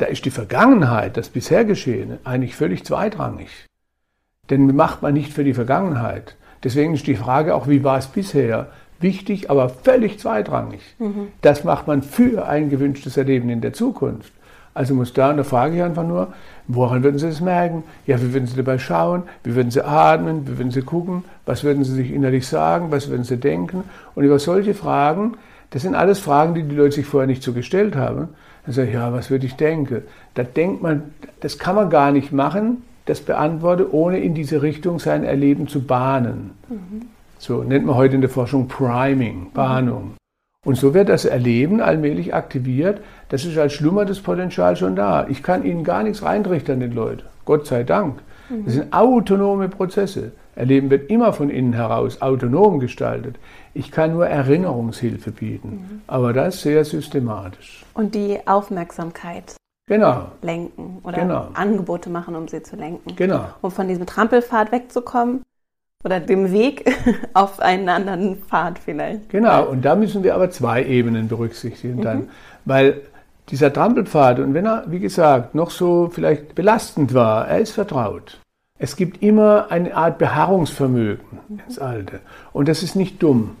[0.00, 3.66] da ist die Vergangenheit, das bisher Geschehene, eigentlich völlig zweitrangig.
[4.48, 6.36] Denn macht man nicht für die Vergangenheit.
[6.64, 8.68] Deswegen ist die Frage auch, wie war es bisher?
[8.98, 10.80] Wichtig, aber völlig zweitrangig.
[10.98, 11.28] Mhm.
[11.42, 14.32] Das macht man für ein gewünschtes Erleben in der Zukunft.
[14.72, 16.32] Also muss da, und da frage ich einfach nur,
[16.66, 17.82] woran würden Sie es merken?
[18.06, 19.24] Ja, wie würden Sie dabei schauen?
[19.42, 20.46] Wie würden Sie atmen?
[20.46, 21.24] Wie würden Sie gucken?
[21.44, 22.90] Was würden Sie sich innerlich sagen?
[22.90, 23.84] Was würden Sie denken?
[24.14, 25.36] Und über solche Fragen,
[25.70, 28.28] das sind alles Fragen, die die Leute sich vorher nicht so gestellt haben.
[28.64, 30.02] Dann sage ich, ja, was würde ich denken?
[30.34, 34.98] Da denkt man, das kann man gar nicht machen, das beantworte, ohne in diese Richtung
[34.98, 36.52] sein Erleben zu bahnen.
[36.68, 37.02] Mhm.
[37.38, 40.04] So nennt man heute in der Forschung Priming, Bahnung.
[40.04, 40.14] Mhm.
[40.66, 43.00] Und so wird das Erleben allmählich aktiviert.
[43.30, 45.26] Das ist als schlummerndes Potenzial schon da.
[45.28, 47.22] Ich kann Ihnen gar nichts reintrichtern, den Leuten.
[47.46, 48.20] Gott sei Dank.
[48.50, 48.64] Mhm.
[48.66, 50.32] Das sind autonome Prozesse.
[50.56, 53.36] Erleben wird immer von innen heraus autonom gestaltet.
[53.72, 56.02] Ich kann nur Erinnerungshilfe bieten, mhm.
[56.06, 57.84] aber das sehr systematisch.
[57.94, 59.54] Und die Aufmerksamkeit
[59.86, 60.32] genau.
[60.42, 61.48] lenken oder genau.
[61.54, 63.14] Angebote machen, um sie zu lenken.
[63.16, 63.46] Genau.
[63.60, 65.42] Um von diesem Trampelpfad wegzukommen
[66.04, 66.90] oder dem Weg
[67.34, 69.28] auf einen anderen Pfad vielleicht.
[69.28, 72.02] Genau, und da müssen wir aber zwei Ebenen berücksichtigen mhm.
[72.02, 72.28] dann,
[72.64, 73.02] weil
[73.50, 78.40] dieser Trampelpfad, und wenn er, wie gesagt, noch so vielleicht belastend war, er ist vertraut.
[78.82, 82.20] Es gibt immer eine Art Beharrungsvermögen ins Alte.
[82.54, 83.58] Und das ist nicht dumm.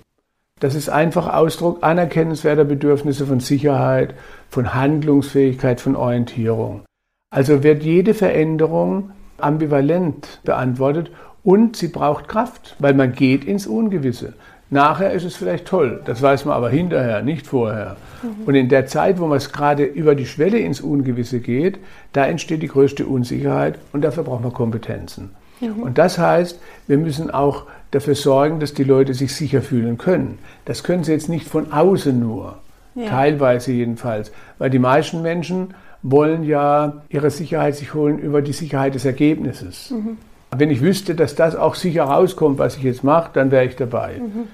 [0.60, 4.14] Das ist einfach Ausdruck anerkennenswerter Bedürfnisse von Sicherheit,
[4.48, 6.84] von Handlungsfähigkeit, von Orientierung.
[7.28, 11.10] Also wird jede Veränderung ambivalent beantwortet
[11.44, 14.32] und sie braucht Kraft, weil man geht ins Ungewisse.
[14.70, 17.96] Nachher ist es vielleicht toll, das weiß man aber hinterher, nicht vorher.
[18.22, 18.44] Mhm.
[18.46, 21.78] Und in der Zeit, wo man es gerade über die Schwelle ins Ungewisse geht,
[22.12, 25.30] da entsteht die größte Unsicherheit und dafür braucht man Kompetenzen.
[25.60, 25.82] Mhm.
[25.82, 30.38] Und das heißt, wir müssen auch dafür sorgen, dass die Leute sich sicher fühlen können.
[30.64, 32.58] Das können sie jetzt nicht von außen nur,
[32.94, 33.08] ja.
[33.08, 38.94] teilweise jedenfalls, weil die meisten Menschen wollen ja ihre Sicherheit sich holen über die Sicherheit
[38.94, 39.90] des Ergebnisses.
[39.90, 40.16] Mhm.
[40.56, 43.76] Wenn ich wüsste, dass das auch sicher rauskommt, was ich jetzt mache, dann wäre ich
[43.76, 44.18] dabei.
[44.18, 44.48] Mhm.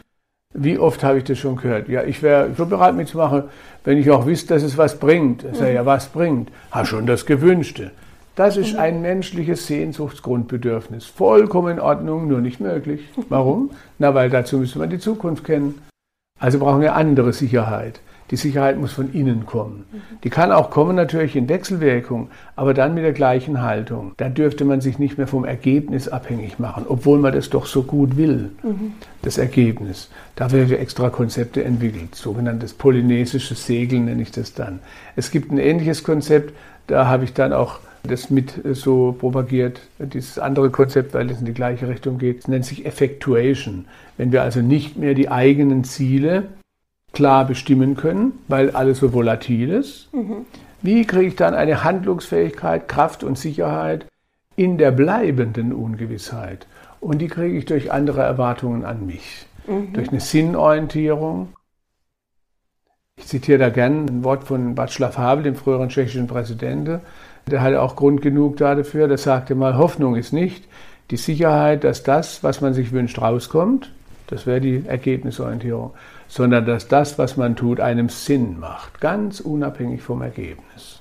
[0.58, 1.88] Wie oft habe ich das schon gehört?
[1.88, 3.44] Ja, ich wäre so bereit mitzumachen,
[3.84, 5.44] wenn ich auch wüsste, dass es was bringt.
[5.44, 6.50] Ich sage, ja, was bringt?
[6.72, 7.90] Ha, schon das Gewünschte.
[8.36, 11.06] Das ist ein menschliches Sehnsuchtsgrundbedürfnis.
[11.06, 13.00] Vollkommen in Ordnung, nur nicht möglich.
[13.28, 13.70] Warum?
[13.98, 15.82] Na, weil dazu müssen wir die Zukunft kennen.
[16.38, 18.00] Also brauchen wir andere Sicherheit.
[18.30, 19.84] Die Sicherheit muss von innen kommen.
[20.24, 24.12] Die kann auch kommen natürlich in Wechselwirkung, aber dann mit der gleichen Haltung.
[24.16, 27.84] Da dürfte man sich nicht mehr vom Ergebnis abhängig machen, obwohl man das doch so
[27.84, 28.94] gut will, mhm.
[29.22, 30.10] das Ergebnis.
[30.34, 34.80] Da werden extra Konzepte entwickelt, sogenanntes polynesisches Segeln nenne ich das dann.
[35.14, 36.52] Es gibt ein ähnliches Konzept,
[36.88, 41.46] da habe ich dann auch das mit so propagiert, dieses andere Konzept, weil es in
[41.46, 42.40] die gleiche Richtung geht.
[42.40, 43.86] Es nennt sich Effectuation.
[44.16, 46.44] Wenn wir also nicht mehr die eigenen Ziele
[47.16, 50.12] klar bestimmen können, weil alles so volatil ist.
[50.12, 50.44] Mhm.
[50.82, 54.04] Wie kriege ich dann eine Handlungsfähigkeit, Kraft und Sicherheit
[54.54, 56.66] in der bleibenden Ungewissheit?
[57.00, 59.94] Und die kriege ich durch andere Erwartungen an mich, mhm.
[59.94, 61.54] durch eine Sinnorientierung.
[63.16, 67.00] Ich zitiere da gerne ein Wort von Václav Havel, dem früheren tschechischen Präsidenten.
[67.50, 69.08] Der hatte auch Grund genug dafür.
[69.08, 70.64] Der sagte mal, Hoffnung ist nicht
[71.10, 73.90] die Sicherheit, dass das, was man sich wünscht, rauskommt.
[74.26, 75.92] Das wäre die Ergebnisorientierung
[76.28, 81.00] sondern dass das, was man tut, einem Sinn macht, ganz unabhängig vom Ergebnis.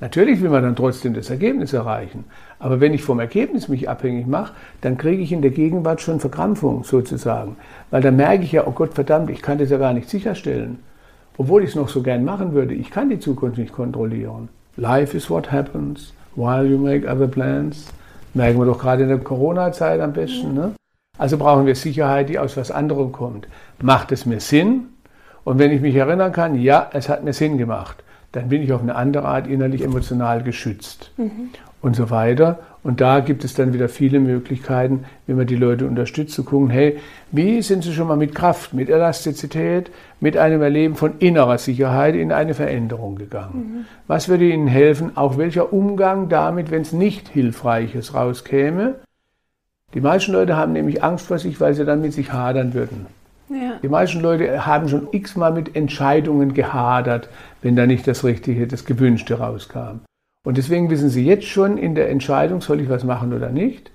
[0.00, 2.24] Natürlich will man dann trotzdem das Ergebnis erreichen,
[2.58, 6.20] aber wenn ich vom Ergebnis mich abhängig mache, dann kriege ich in der Gegenwart schon
[6.20, 7.56] Verkrampfung sozusagen,
[7.90, 10.78] weil dann merke ich ja, oh Gott verdammt, ich kann das ja gar nicht sicherstellen,
[11.36, 12.74] obwohl ich es noch so gern machen würde.
[12.74, 14.48] Ich kann die Zukunft nicht kontrollieren.
[14.76, 17.86] Life is what happens while you make other plans.
[18.32, 20.54] Merken wir doch gerade in der Corona-Zeit am besten.
[20.54, 20.72] Ne?
[21.20, 23.46] Also brauchen wir Sicherheit, die aus was anderem kommt.
[23.82, 24.86] Macht es mir Sinn?
[25.44, 28.02] Und wenn ich mich erinnern kann, ja, es hat mir Sinn gemacht,
[28.32, 31.12] dann bin ich auf eine andere Art innerlich emotional geschützt.
[31.18, 31.50] Mhm.
[31.82, 32.60] Und so weiter.
[32.82, 36.70] Und da gibt es dann wieder viele Möglichkeiten, wie man die Leute unterstützt, zu gucken,
[36.70, 36.98] hey,
[37.32, 39.90] wie sind sie schon mal mit Kraft, mit Elastizität,
[40.20, 43.54] mit einem Erleben von innerer Sicherheit in eine Veränderung gegangen?
[43.56, 43.84] Mhm.
[44.06, 45.18] Was würde ihnen helfen?
[45.18, 48.94] Auch welcher Umgang damit, wenn es nicht Hilfreiches rauskäme?
[49.94, 53.06] Die meisten Leute haben nämlich Angst vor sich, weil sie dann mit sich hadern würden.
[53.48, 53.78] Ja.
[53.82, 57.28] Die meisten Leute haben schon x-mal mit Entscheidungen gehadert,
[57.62, 60.00] wenn da nicht das Richtige, das Gewünschte rauskam.
[60.46, 63.90] Und deswegen wissen sie jetzt schon in der Entscheidung, soll ich was machen oder nicht,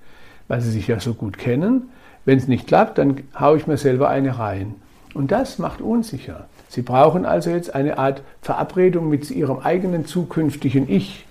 [0.48, 1.90] weil sie sich ja so gut kennen.
[2.26, 4.76] Wenn es nicht klappt, dann haue ich mir selber eine rein.
[5.14, 6.48] Und das macht unsicher.
[6.68, 11.25] Sie brauchen also jetzt eine Art Verabredung mit ihrem eigenen zukünftigen Ich.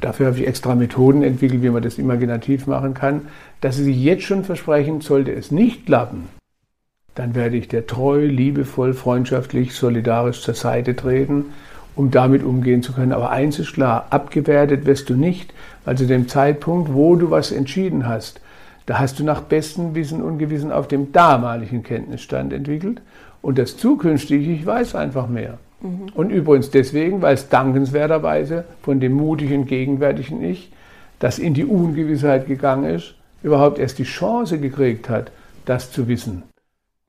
[0.00, 3.22] Dafür habe ich extra Methoden entwickelt, wie man das imaginativ machen kann,
[3.60, 6.28] dass sie sich jetzt schon versprechen, sollte es nicht klappen,
[7.14, 11.46] dann werde ich der treu, liebevoll, freundschaftlich, solidarisch zur Seite treten,
[11.96, 13.12] um damit umgehen zu können.
[13.12, 15.52] Aber eins ist klar, abgewertet wirst du nicht,
[15.84, 18.40] weil zu dem Zeitpunkt, wo du was entschieden hast,
[18.86, 23.02] da hast du nach bestem Wissen und Gewissen auf dem damaligen Kenntnisstand entwickelt.
[23.42, 25.58] Und das zukünftige, ich weiß einfach mehr.
[25.80, 26.08] Mhm.
[26.14, 30.70] Und übrigens deswegen, weil es dankenswerterweise von dem mutigen gegenwärtigen Ich,
[31.18, 35.32] das in die Ungewissheit gegangen ist, überhaupt erst die Chance gekriegt hat,
[35.64, 36.42] das zu wissen.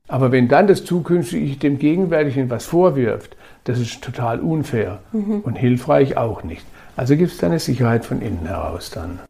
[0.08, 5.40] Aber wenn dann das zukünftige Ich dem Gegenwärtigen was vorwirft, das ist total unfair mhm.
[5.40, 6.66] und hilfreich auch nicht.
[6.96, 9.20] Also gibt es da eine Sicherheit von innen heraus dann.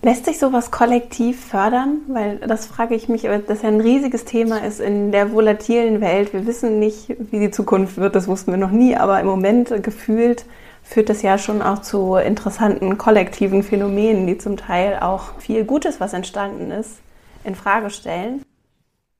[0.00, 2.02] Lässt sich sowas kollektiv fördern?
[2.06, 6.32] Weil das frage ich mich, das ja ein riesiges Thema ist in der volatilen Welt.
[6.32, 9.82] Wir wissen nicht, wie die Zukunft wird, das wussten wir noch nie, aber im Moment
[9.82, 10.44] gefühlt
[10.84, 16.00] führt das ja schon auch zu interessanten kollektiven Phänomenen, die zum Teil auch viel Gutes,
[16.00, 17.00] was entstanden ist,
[17.42, 18.42] in Frage stellen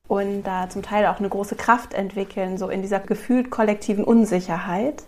[0.07, 5.03] und da zum Teil auch eine große Kraft entwickeln, so in dieser gefühlt kollektiven Unsicherheit.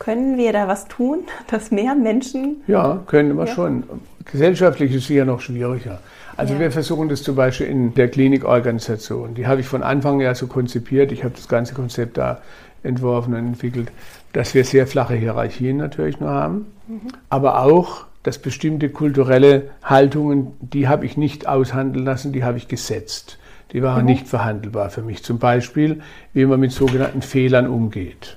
[0.00, 2.62] Können wir da was tun, dass mehr Menschen.
[2.66, 3.54] Ja, können wir ja.
[3.54, 3.84] schon.
[4.24, 6.00] Gesellschaftlich ist es ja noch schwieriger.
[6.36, 6.60] Also ja.
[6.60, 9.34] wir versuchen das zum Beispiel in der Klinikorganisation.
[9.34, 11.12] Die habe ich von Anfang ja so konzipiert.
[11.12, 12.40] Ich habe das ganze Konzept da
[12.82, 13.92] entworfen und entwickelt,
[14.32, 17.08] dass wir sehr flache Hierarchien natürlich nur haben, mhm.
[17.28, 22.68] aber auch, dass bestimmte kulturelle Haltungen, die habe ich nicht aushandeln lassen, die habe ich
[22.68, 23.38] gesetzt.
[23.72, 24.10] Die waren mhm.
[24.10, 25.22] nicht verhandelbar für mich.
[25.22, 26.00] Zum Beispiel,
[26.32, 28.36] wie man mit sogenannten Fehlern umgeht.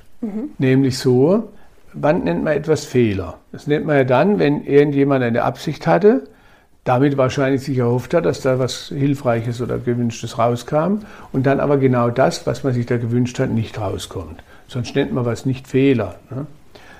[0.57, 1.49] Nämlich so,
[1.93, 3.39] wann nennt man etwas Fehler?
[3.51, 6.23] Das nennt man ja dann, wenn irgendjemand eine Absicht hatte,
[6.83, 10.99] damit wahrscheinlich sich erhofft hat, dass da was Hilfreiches oder Gewünschtes rauskam
[11.31, 14.43] und dann aber genau das, was man sich da gewünscht hat, nicht rauskommt.
[14.67, 16.15] Sonst nennt man was nicht Fehler.
[16.29, 16.45] Ne?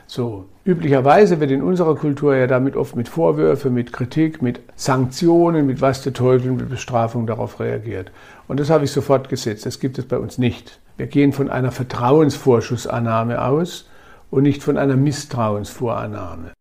[0.08, 5.66] So, üblicherweise wird in unserer Kultur ja damit oft mit Vorwürfen, mit Kritik, mit Sanktionen,
[5.66, 8.12] mit was der Teufel, mit Bestrafung darauf reagiert.
[8.48, 9.66] Und das habe ich sofort gesetzt.
[9.66, 10.80] Das gibt es bei uns nicht.
[10.98, 13.90] Wir gehen von einer Vertrauensvorschussannahme aus
[14.30, 16.52] und nicht von einer Misstrauensvorannahme.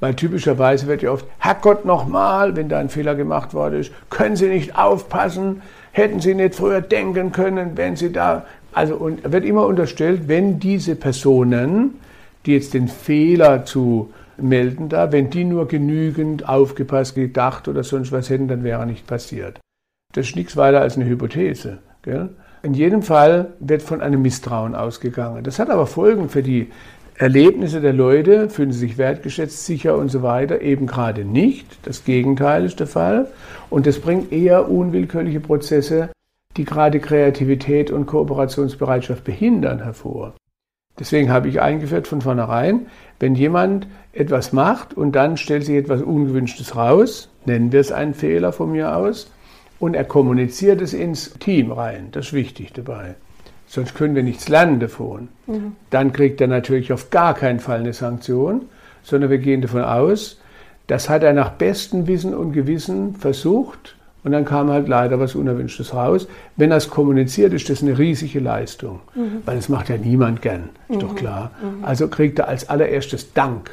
[0.00, 4.36] Weil typischerweise wird ja oft, Herrgott nochmal, wenn da ein Fehler gemacht worden ist, können
[4.36, 5.62] Sie nicht aufpassen,
[5.92, 10.58] hätten Sie nicht früher denken können, wenn Sie da, also und wird immer unterstellt, wenn
[10.58, 12.00] diese Personen
[12.46, 18.12] die jetzt den Fehler zu melden da, wenn die nur genügend aufgepasst, gedacht oder sonst
[18.12, 19.60] was hätten, dann wäre nicht passiert.
[20.14, 21.78] Das ist nichts weiter als eine Hypothese.
[22.02, 22.30] Gell?
[22.62, 25.42] In jedem Fall wird von einem Misstrauen ausgegangen.
[25.44, 26.70] Das hat aber Folgen für die
[27.16, 31.66] Erlebnisse der Leute, fühlen sie sich wertgeschätzt, sicher und so weiter, eben gerade nicht.
[31.86, 33.28] Das Gegenteil ist der Fall.
[33.68, 36.10] Und das bringt eher unwillkürliche Prozesse,
[36.56, 40.34] die gerade Kreativität und Kooperationsbereitschaft behindern, hervor.
[40.98, 42.86] Deswegen habe ich eingeführt von vornherein,
[43.20, 48.12] wenn jemand etwas macht und dann stellt sich etwas Ungewünschtes raus, nennen wir es einen
[48.12, 49.30] Fehler von mir aus,
[49.80, 52.08] und er kommuniziert es ins Team rein.
[52.12, 53.16] Das ist wichtig dabei.
[53.66, 55.28] Sonst können wir nichts lernen davon.
[55.46, 55.72] Mhm.
[55.90, 58.66] Dann kriegt er natürlich auf gar keinen Fall eine Sanktion,
[59.02, 60.38] sondern wir gehen davon aus,
[60.86, 65.34] das hat er nach bestem Wissen und Gewissen versucht und dann kam halt leider was
[65.34, 66.26] Unerwünschtes raus.
[66.56, 69.42] Wenn das kommuniziert, ist das eine riesige Leistung, mhm.
[69.46, 71.00] weil das macht ja niemand gern, ist mhm.
[71.00, 71.52] doch klar.
[71.62, 71.84] Mhm.
[71.84, 73.70] Also kriegt er als allererstes Dank.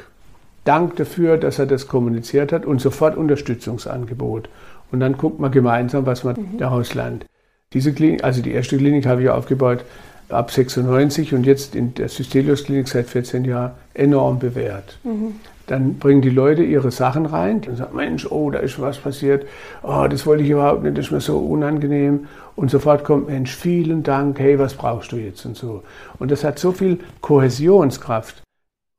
[0.64, 4.48] Dank dafür, dass er das kommuniziert hat und sofort Unterstützungsangebot.
[4.90, 6.58] Und dann guckt man gemeinsam, was man mhm.
[6.58, 7.26] daraus lernt.
[7.72, 9.84] Diese Klinik, also die erste Klinik habe ich aufgebaut
[10.30, 14.98] ab 96 und jetzt in der Systelius Klinik seit 14 Jahren enorm bewährt.
[15.04, 15.34] Mhm.
[15.66, 19.46] Dann bringen die Leute ihre Sachen rein und sagen, Mensch, oh, da ist was passiert.
[19.82, 22.26] Oh, das wollte ich überhaupt nicht, das ist mir so unangenehm.
[22.56, 25.82] Und sofort kommt, Mensch, vielen Dank, hey, was brauchst du jetzt und so.
[26.18, 28.42] Und das hat so viel Kohäsionskraft,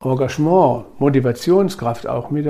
[0.02, 2.46] Engagement, Motivationskraft auch mit,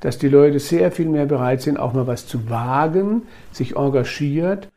[0.00, 3.22] dass die Leute sehr viel mehr bereit sind, auch mal was zu wagen,
[3.52, 4.68] sich engagiert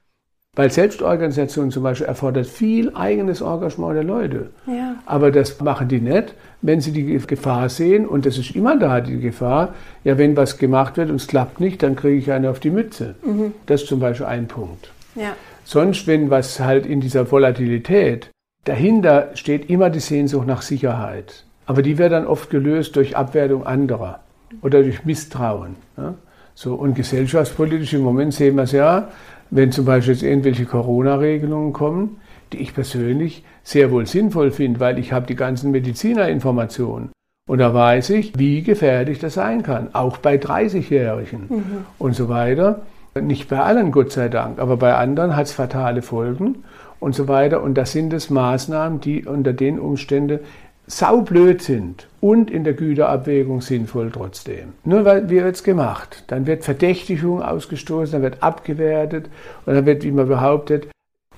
[0.56, 4.50] weil Selbstorganisation zum Beispiel erfordert viel eigenes Engagement der Leute.
[4.68, 4.96] Ja.
[5.06, 9.00] Aber das machen die nicht, wenn sie die Gefahr sehen, und das ist immer da,
[9.00, 12.50] die Gefahr, ja, wenn was gemacht wird und es klappt nicht, dann kriege ich eine
[12.50, 13.16] auf die Mütze.
[13.24, 13.54] Mhm.
[13.66, 14.92] Das ist zum Beispiel ein Punkt.
[15.16, 15.36] Ja.
[15.64, 18.30] Sonst, wenn was halt in dieser Volatilität,
[18.66, 21.46] dahinter steht immer die Sehnsucht nach Sicherheit.
[21.66, 24.20] Aber die wird dann oft gelöst durch Abwertung anderer
[24.62, 25.76] oder durch Misstrauen.
[25.98, 26.16] Ja?
[26.54, 29.10] So, und gesellschaftspolitisch im Moment sehen wir es ja,
[29.50, 32.18] wenn zum Beispiel jetzt irgendwelche Corona-Regelungen kommen,
[32.54, 37.10] die ich persönlich sehr wohl sinnvoll finde, weil ich habe die ganzen Medizinerinformationen.
[37.50, 41.86] Und da weiß ich, wie gefährlich das sein kann, auch bei 30-Jährigen mhm.
[41.98, 42.82] und so weiter.
[43.20, 46.64] Nicht bei allen, Gott sei Dank, aber bei anderen hat es fatale Folgen
[47.02, 47.62] und so weiter.
[47.62, 50.40] Und das sind es Maßnahmen, die unter den Umständen
[50.92, 54.74] saublöd sind und in der Güterabwägung sinnvoll trotzdem.
[54.84, 59.30] Nur weil wir jetzt gemacht, dann wird Verdächtigung ausgestoßen, dann wird abgewertet
[59.66, 60.88] und dann wird, wie man behauptet,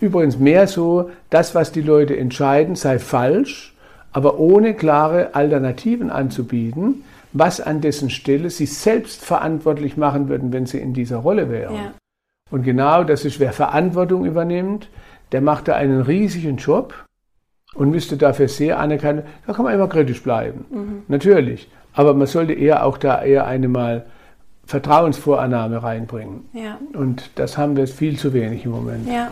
[0.02, 3.76] übrigens mehr so, das, was die Leute entscheiden, sei falsch,
[4.12, 10.66] aber ohne klare Alternativen anzubieten, was an dessen Stelle sie selbst verantwortlich machen würden, wenn
[10.66, 11.76] sie in dieser Rolle wären.
[11.76, 11.94] Ja.
[12.50, 14.90] Und genau das ist, wer Verantwortung übernimmt,
[15.32, 16.94] der macht da einen riesigen Job
[17.74, 19.24] und müsste dafür sehr anerkennen.
[19.48, 20.66] Da kann man immer kritisch bleiben.
[20.70, 21.04] Mhm.
[21.08, 21.70] Natürlich.
[21.94, 24.06] Aber man sollte eher auch da eher eine mal
[24.66, 26.46] Vertrauensvorannahme reinbringen.
[26.54, 26.78] Ja.
[26.94, 29.08] Und das haben wir viel zu wenig im Moment.
[29.08, 29.32] Ja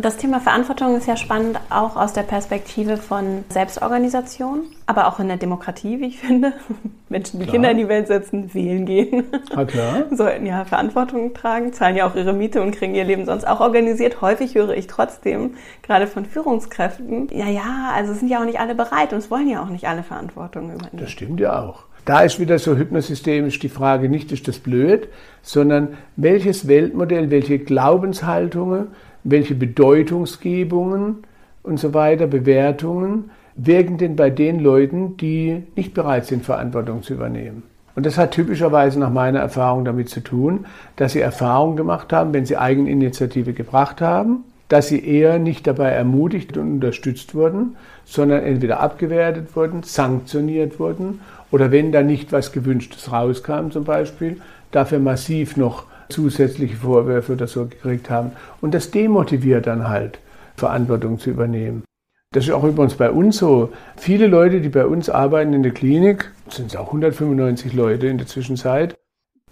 [0.00, 5.28] das Thema Verantwortung ist ja spannend, auch aus der Perspektive von Selbstorganisation, aber auch in
[5.28, 6.52] der Demokratie, wie ich finde.
[7.08, 7.54] Menschen, die klar.
[7.54, 9.24] Kinder in die Welt setzen, wählen gehen.
[9.54, 10.04] Ah, klar.
[10.10, 13.60] Sollten ja Verantwortung tragen, zahlen ja auch ihre Miete und kriegen ihr Leben sonst auch
[13.60, 14.20] organisiert.
[14.20, 18.74] Häufig höre ich trotzdem, gerade von Führungskräften, ja, ja, also sind ja auch nicht alle
[18.74, 20.98] bereit und es wollen ja auch nicht alle Verantwortung übernehmen.
[20.98, 21.84] Das stimmt ja auch.
[22.04, 25.08] Da ist wieder so hypnosystemisch die Frage, nicht ist das blöd,
[25.42, 28.88] sondern welches Weltmodell, welche Glaubenshaltungen,
[29.24, 31.18] welche Bedeutungsgebungen
[31.62, 37.14] und so weiter, Bewertungen wirken denn bei den Leuten, die nicht bereit sind, Verantwortung zu
[37.14, 37.64] übernehmen.
[37.96, 42.32] Und das hat typischerweise nach meiner Erfahrung damit zu tun, dass sie Erfahrungen gemacht haben,
[42.32, 48.44] wenn sie Eigeninitiative gebracht haben, dass sie eher nicht dabei ermutigt und unterstützt wurden, sondern
[48.44, 54.36] entweder abgewertet wurden, sanktioniert wurden oder wenn da nicht was Gewünschtes rauskam zum Beispiel,
[54.70, 58.32] dafür massiv noch zusätzliche Vorwürfe oder so gekriegt haben.
[58.60, 60.18] Und das demotiviert dann halt,
[60.56, 61.84] Verantwortung zu übernehmen.
[62.32, 63.72] Das ist auch übrigens bei uns so.
[63.96, 68.18] Viele Leute, die bei uns arbeiten in der Klinik, sind es auch 195 Leute in
[68.18, 68.98] der Zwischenzeit,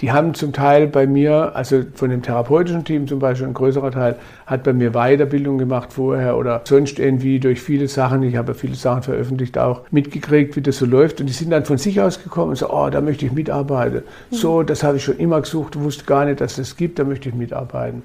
[0.00, 3.90] die haben zum Teil bei mir, also von dem therapeutischen Team zum Beispiel, ein größerer
[3.90, 8.54] Teil, hat bei mir Weiterbildung gemacht vorher oder sonst irgendwie durch viele Sachen, ich habe
[8.54, 11.20] viele Sachen veröffentlicht, auch mitgekriegt, wie das so läuft.
[11.20, 14.02] Und die sind dann von sich aus gekommen und so, oh, da möchte ich mitarbeiten.
[14.30, 14.36] Mhm.
[14.36, 17.04] So, das habe ich schon immer gesucht, wusste gar nicht, dass es das gibt, da
[17.04, 18.02] möchte ich mitarbeiten.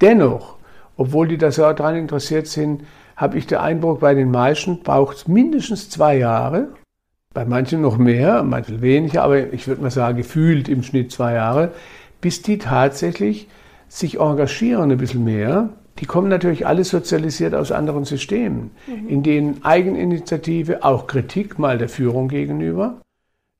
[0.00, 0.56] Dennoch,
[0.96, 2.82] obwohl die da so daran interessiert sind,
[3.16, 6.68] habe ich den Eindruck, bei den meisten braucht es mindestens zwei Jahre,
[7.34, 11.34] bei manchen noch mehr, manchmal weniger, aber ich würde mal sagen, gefühlt im Schnitt zwei
[11.34, 11.72] Jahre,
[12.20, 13.48] bis die tatsächlich
[13.88, 15.70] sich engagieren ein bisschen mehr.
[15.98, 19.08] Die kommen natürlich alle sozialisiert aus anderen Systemen, mhm.
[19.08, 23.00] in denen Eigeninitiative, auch Kritik mal der Führung gegenüber.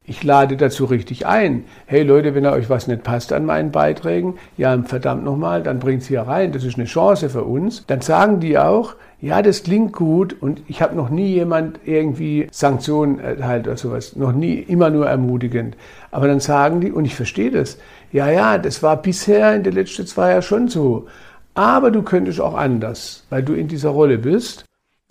[0.06, 1.64] Ich lade dazu richtig ein.
[1.86, 6.02] Hey Leute, wenn euch was nicht passt an meinen Beiträgen, ja verdammt nochmal, dann bringt
[6.02, 6.52] sie ja rein.
[6.52, 7.86] Das ist eine Chance für uns.
[7.86, 12.46] Dann sagen die auch, ja, das klingt gut und ich habe noch nie jemand irgendwie
[12.52, 15.78] Sanktionen erteilt oder sowas, noch nie, immer nur ermutigend.
[16.10, 17.78] Aber dann sagen die, und ich verstehe das,
[18.12, 21.06] ja, ja, das war bisher in den letzten zwei Jahren schon so,
[21.54, 24.66] aber du könntest auch anders, weil du in dieser Rolle bist.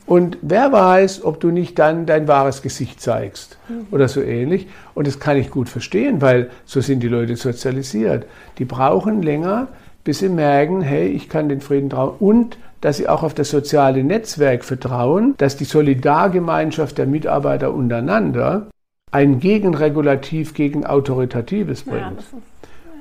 [0.05, 3.87] Und wer weiß, ob du nicht dann dein wahres Gesicht zeigst mhm.
[3.89, 4.67] oder so ähnlich.
[4.93, 8.27] Und das kann ich gut verstehen, weil so sind die Leute sozialisiert.
[8.59, 9.69] Die brauchen länger,
[10.03, 13.49] bis sie merken, hey, ich kann den Frieden trauen und dass sie auch auf das
[13.49, 18.67] soziale Netzwerk vertrauen, dass die Solidargemeinschaft der Mitarbeiter untereinander
[19.09, 22.01] ein Gegenregulativ gegen Autoritatives bringt.
[22.01, 22.33] Ja, das, ist,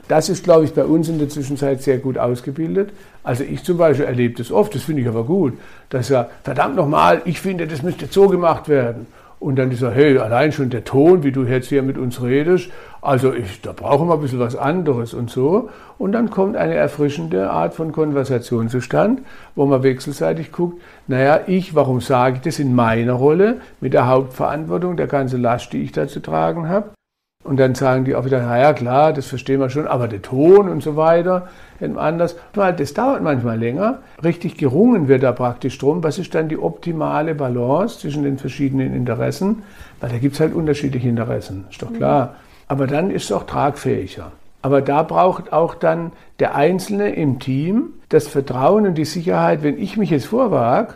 [0.07, 2.91] das ist, glaube ich, bei uns in der Zwischenzeit sehr gut ausgebildet.
[3.25, 5.55] Also ich zum Beispiel erlebe das oft, das finde ich aber gut,
[5.89, 9.09] dass er, verdammt nochmal, ich finde, das müsste so gemacht werden.
[9.43, 12.23] Und dann ist er, hey, allein schon der Ton, wie du jetzt hier mit uns
[12.23, 12.71] redest,
[13.01, 15.69] also ich, da brauchen wir ein bisschen was anderes und so.
[15.99, 19.23] Und dann kommt eine erfrischende Art von Konversation zustande,
[19.57, 24.07] wo man wechselseitig guckt, naja, ich, warum sage ich das in meiner Rolle mit der
[24.07, 26.91] Hauptverantwortung, der ganze Last, die ich da zu tragen habe.
[27.45, 30.69] Und dann sagen die auch wieder, naja klar, das verstehen wir schon, aber der Ton
[30.69, 31.49] und so weiter,
[31.97, 32.37] anders.
[32.53, 33.99] Das dauert manchmal länger.
[34.23, 38.95] Richtig gerungen wird da praktisch drum, was ist dann die optimale Balance zwischen den verschiedenen
[38.95, 39.65] Interessen,
[40.01, 42.27] weil da gibt es halt unterschiedliche Interessen, ist doch klar.
[42.27, 42.31] Mhm.
[42.69, 44.31] Aber dann ist es auch tragfähiger.
[44.63, 49.77] Aber da braucht auch dann der Einzelne im Team das Vertrauen und die Sicherheit, wenn
[49.77, 50.95] ich mich jetzt vorwage,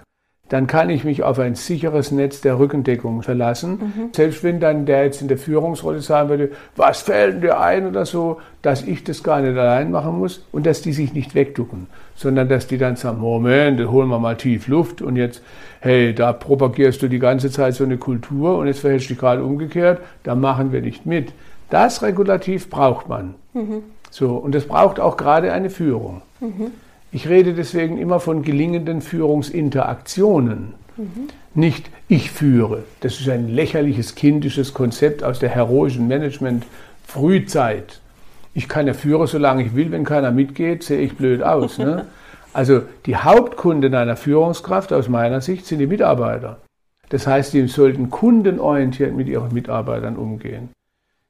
[0.49, 3.71] dann kann ich mich auf ein sicheres Netz der Rückendeckung verlassen.
[3.73, 4.09] Mhm.
[4.13, 8.07] Selbst wenn dann der jetzt in der Führungsrolle sagen würde, was fällt dir ein oder
[8.07, 11.89] so, dass ich das gar nicht allein machen muss und dass die sich nicht wegducken,
[12.15, 15.43] sondern dass die dann sagen, Moment, holen wir mal tief Luft und jetzt,
[15.81, 19.21] hey, da propagierst du die ganze Zeit so eine Kultur und jetzt verhältst du dich
[19.21, 21.33] gerade umgekehrt, da machen wir nicht mit.
[21.71, 23.35] Das Regulativ braucht man.
[23.53, 23.83] Mhm.
[24.11, 26.23] So, und das braucht auch gerade eine Führung.
[26.41, 26.71] Mhm.
[27.17, 30.75] Ich rede deswegen immer von gelingenden Führungsinteraktionen.
[30.99, 31.29] Mhm.
[31.55, 32.85] Nicht ich führe.
[33.01, 38.03] Das ist ein lächerliches kindisches Konzept aus der heroischen Management-Frühzeit.
[38.53, 39.93] Ich kann ja führen, solange ich will.
[39.93, 41.79] Wenn keiner mitgeht, sehe ich blöd aus.
[41.79, 42.05] Ne?
[42.53, 46.59] Also die Hauptkunden einer Führungskraft aus meiner Sicht sind die Mitarbeiter.
[47.09, 50.69] Das heißt, die sollten kundenorientiert mit ihren Mitarbeitern umgehen.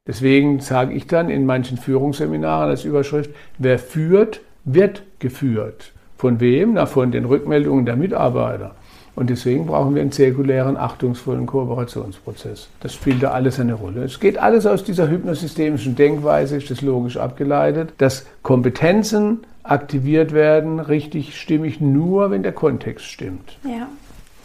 [0.05, 5.93] Deswegen sage ich dann in manchen Führungsseminaren als Überschrift, wer führt, wird geführt.
[6.19, 6.75] Von wem?
[6.75, 8.75] Na, von den Rückmeldungen der Mitarbeiter.
[9.15, 12.69] Und deswegen brauchen wir einen zirkulären, achtungsvollen Kooperationsprozess.
[12.81, 14.05] Das spielt da alles eine Rolle.
[14.05, 20.81] Es geht alles aus dieser hypnosystemischen Denkweise, ist das logisch abgeleitet, dass Kompetenzen aktiviert werden,
[20.81, 23.59] richtig stimmig, nur wenn der Kontext stimmt.
[23.65, 23.89] Ja.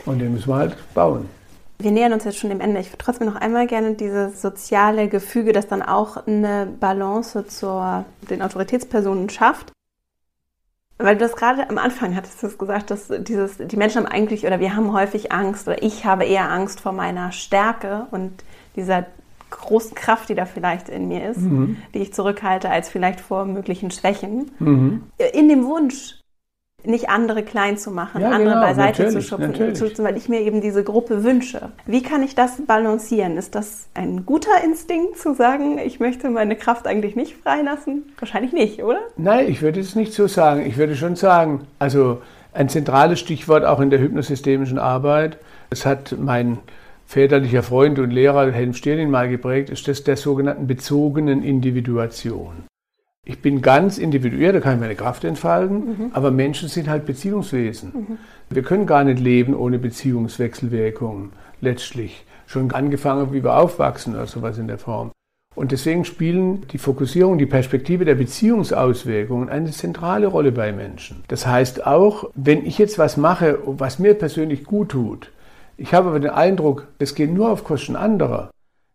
[0.05, 1.25] Und den müssen wir halt bauen.
[1.79, 2.79] Wir nähern uns jetzt schon dem Ende.
[2.79, 8.03] Ich würde trotzdem noch einmal gerne dieses soziale Gefüge, das dann auch eine Balance zu
[8.29, 9.73] den Autoritätspersonen schafft.
[11.01, 14.45] Weil du das gerade am Anfang hattest du gesagt, dass dieses, die Menschen haben eigentlich
[14.45, 18.43] oder wir haben häufig Angst oder ich habe eher Angst vor meiner Stärke und
[18.75, 19.05] dieser
[19.49, 21.77] großen Kraft, die da vielleicht in mir ist, mhm.
[21.93, 24.51] die ich zurückhalte, als vielleicht vor möglichen Schwächen.
[24.59, 25.03] Mhm.
[25.33, 26.20] In dem Wunsch,
[26.83, 30.61] nicht andere klein zu machen, ja, andere genau, beiseite zu schubsen, weil ich mir eben
[30.61, 31.69] diese Gruppe wünsche.
[31.85, 33.37] Wie kann ich das balancieren?
[33.37, 38.11] Ist das ein guter Instinkt zu sagen, ich möchte meine Kraft eigentlich nicht freilassen?
[38.19, 38.99] Wahrscheinlich nicht, oder?
[39.17, 40.65] Nein, ich würde es nicht so sagen.
[40.65, 42.21] Ich würde schon sagen, also
[42.53, 45.37] ein zentrales Stichwort auch in der hypnosystemischen Arbeit,
[45.69, 46.57] das hat mein
[47.05, 52.70] väterlicher Freund und Lehrer Helm Stirlin mal geprägt, ist das der sogenannten bezogenen Individuation.
[53.23, 56.11] Ich bin ganz individuell, da kann ich meine Kraft entfalten, mhm.
[56.13, 57.91] aber Menschen sind halt Beziehungswesen.
[57.93, 58.17] Mhm.
[58.49, 62.25] Wir können gar nicht leben ohne Beziehungswechselwirkungen, letztlich.
[62.47, 65.11] Schon angefangen, wie wir aufwachsen oder sowas in der Form.
[65.53, 71.23] Und deswegen spielen die Fokussierung, die Perspektive der Beziehungsauswirkungen eine zentrale Rolle bei Menschen.
[71.27, 75.31] Das heißt auch, wenn ich jetzt was mache, was mir persönlich gut tut,
[75.77, 78.49] ich habe aber den Eindruck, es geht nur auf Kosten anderer,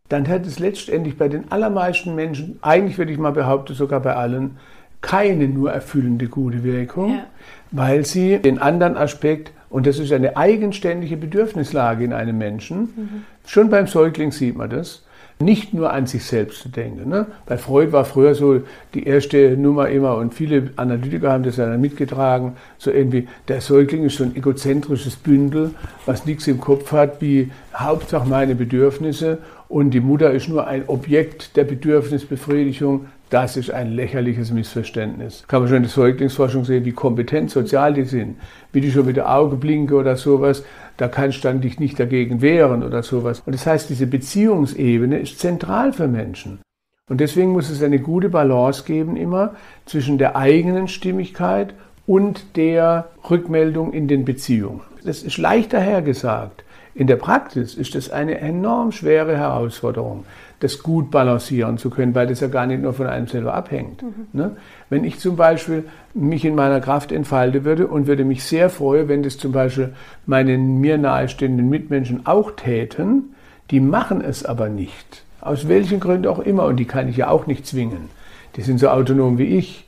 [0.08, 4.14] dann hat es letztendlich bei den allermeisten Menschen, eigentlich würde ich mal behaupten, sogar bei
[4.14, 4.56] allen,
[5.00, 7.26] keine nur erfüllende gute Wirkung, ja.
[7.70, 13.22] weil sie den anderen Aspekt, und das ist eine eigenständige Bedürfnislage in einem Menschen, mhm.
[13.44, 15.02] schon beim Säugling sieht man das,
[15.38, 17.10] nicht nur an sich selbst zu denken.
[17.10, 17.26] Ne?
[17.44, 18.62] Bei Freud war früher so
[18.94, 24.04] die erste Nummer immer, und viele Analytiker haben das ja mitgetragen, so irgendwie, der Säugling
[24.04, 25.72] ist so ein egozentrisches Bündel,
[26.06, 29.38] was nichts im Kopf hat, wie Hauptsache meine Bedürfnisse
[29.68, 33.06] und die Mutter ist nur ein Objekt der Bedürfnisbefriedigung.
[33.30, 35.44] Das ist ein lächerliches Missverständnis.
[35.48, 38.36] Kann man schon in der Säuglingsforschung sehen, wie kompetent sozial die sind,
[38.72, 40.62] wie die schon mit der Auge blinken oder sowas.
[40.96, 43.42] Da kannst du dann dich nicht dagegen wehren oder sowas.
[43.44, 46.60] Und das heißt, diese Beziehungsebene ist zentral für Menschen.
[47.08, 49.54] Und deswegen muss es eine gute Balance geben immer
[49.84, 51.74] zwischen der eigenen Stimmigkeit
[52.06, 54.80] und der Rückmeldung in den Beziehungen.
[55.04, 56.64] Das ist leichter hergesagt.
[56.96, 60.24] In der Praxis ist das eine enorm schwere Herausforderung,
[60.60, 64.02] das gut balancieren zu können, weil das ja gar nicht nur von einem selber abhängt.
[64.02, 64.28] Mhm.
[64.32, 64.56] Ne?
[64.88, 65.84] Wenn ich zum Beispiel
[66.14, 69.92] mich in meiner Kraft entfalte würde und würde mich sehr freuen, wenn das zum Beispiel
[70.24, 73.34] meine mir nahestehenden Mitmenschen auch täten,
[73.70, 75.22] die machen es aber nicht.
[75.42, 76.64] Aus welchen Gründen auch immer.
[76.64, 78.08] Und die kann ich ja auch nicht zwingen.
[78.56, 79.85] Die sind so autonom wie ich.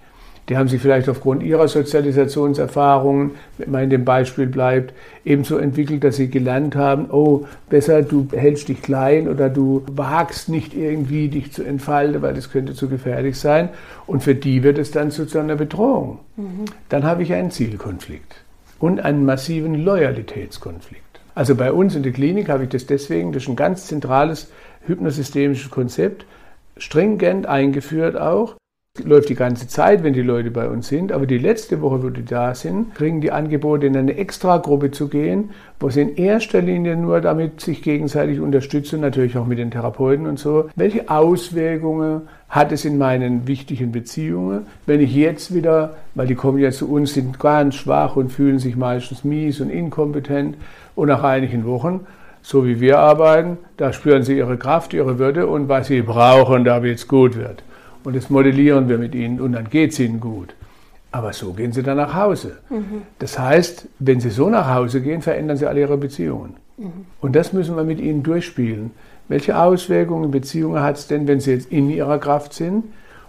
[0.49, 4.95] Die haben sich vielleicht aufgrund ihrer Sozialisationserfahrungen, wenn man in dem Beispiel bleibt,
[5.25, 10.49] ebenso entwickelt, dass sie gelernt haben, oh, besser du hältst dich klein oder du wagst
[10.49, 13.69] nicht irgendwie dich zu entfalten, weil das könnte zu gefährlich sein.
[14.07, 16.21] Und für die wird es dann zu einer Bedrohung.
[16.37, 16.65] Mhm.
[16.89, 18.37] Dann habe ich einen Zielkonflikt
[18.79, 21.03] und einen massiven Loyalitätskonflikt.
[21.35, 24.51] Also bei uns in der Klinik habe ich das deswegen, das ist ein ganz zentrales
[24.87, 26.25] hypnosystemisches Konzept,
[26.79, 28.57] stringent eingeführt auch,
[29.05, 31.13] läuft die ganze Zeit, wenn die Leute bei uns sind.
[31.13, 35.09] Aber die letzte Woche, wo die da sind, kriegen die Angebote, in eine Extragruppe zu
[35.09, 39.71] gehen, wo sie in erster Linie nur damit sich gegenseitig unterstützen, natürlich auch mit den
[39.71, 40.69] Therapeuten und so.
[40.77, 46.59] Welche Auswirkungen hat es in meinen wichtigen Beziehungen, wenn ich jetzt wieder, weil die kommen
[46.59, 50.57] ja zu uns, sind ganz schwach und fühlen sich meistens mies und inkompetent
[50.95, 52.07] und nach einigen Wochen
[52.49, 56.65] so wie wir arbeiten, da spüren sie ihre Kraft, ihre Würde und was sie brauchen,
[56.65, 57.63] damit es gut wird.
[58.09, 60.55] Und das modellieren wir mit ihnen und dann geht es ihnen gut.
[61.13, 62.57] Aber so gehen sie dann nach Hause.
[62.71, 63.03] Mhm.
[63.19, 66.55] Das heißt, wenn sie so nach Hause gehen, verändern sie alle ihre Beziehungen.
[66.79, 67.05] Mhm.
[67.21, 68.93] Und das müssen wir mit ihnen durchspielen.
[69.29, 72.85] Welche Auswirkungen Beziehungen hat es denn, wenn sie jetzt in ihrer Kraft sind?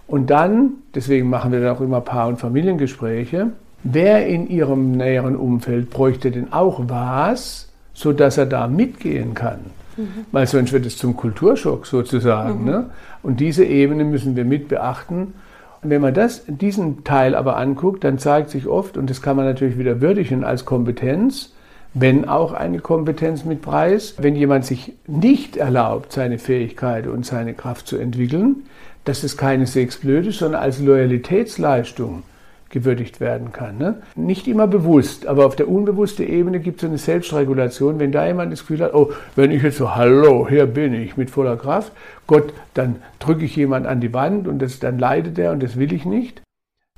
[0.06, 3.48] Und dann, deswegen machen wir dann auch immer Paar- und Familiengespräche,
[3.82, 9.58] wer in ihrem näheren Umfeld bräuchte denn auch was, sodass er da mitgehen kann?
[9.98, 10.24] Mhm.
[10.32, 12.60] Weil sonst wird es zum Kulturschock sozusagen.
[12.60, 12.64] Mhm.
[12.64, 12.90] Ne?
[13.22, 15.34] Und diese Ebene müssen wir mit beachten.
[15.82, 19.46] Wenn man das, diesen Teil aber anguckt, dann zeigt sich oft, und das kann man
[19.46, 21.54] natürlich wieder würdigen als Kompetenz,
[21.94, 27.54] wenn auch eine Kompetenz mit Preis, wenn jemand sich nicht erlaubt, seine Fähigkeit und seine
[27.54, 28.64] Kraft zu entwickeln,
[29.04, 32.22] dass es keineswegs blöd ist, sondern als Loyalitätsleistung
[32.70, 33.76] gewürdigt werden kann.
[33.76, 34.02] Ne?
[34.14, 37.98] Nicht immer bewusst, aber auf der unbewussten Ebene gibt es eine Selbstregulation.
[37.98, 41.16] Wenn da jemand das Gefühl hat, oh, wenn ich jetzt so, hallo, hier bin ich
[41.16, 41.92] mit voller Kraft,
[42.26, 45.76] Gott, dann drücke ich jemand an die Wand und das, dann leidet er und das
[45.76, 46.42] will ich nicht.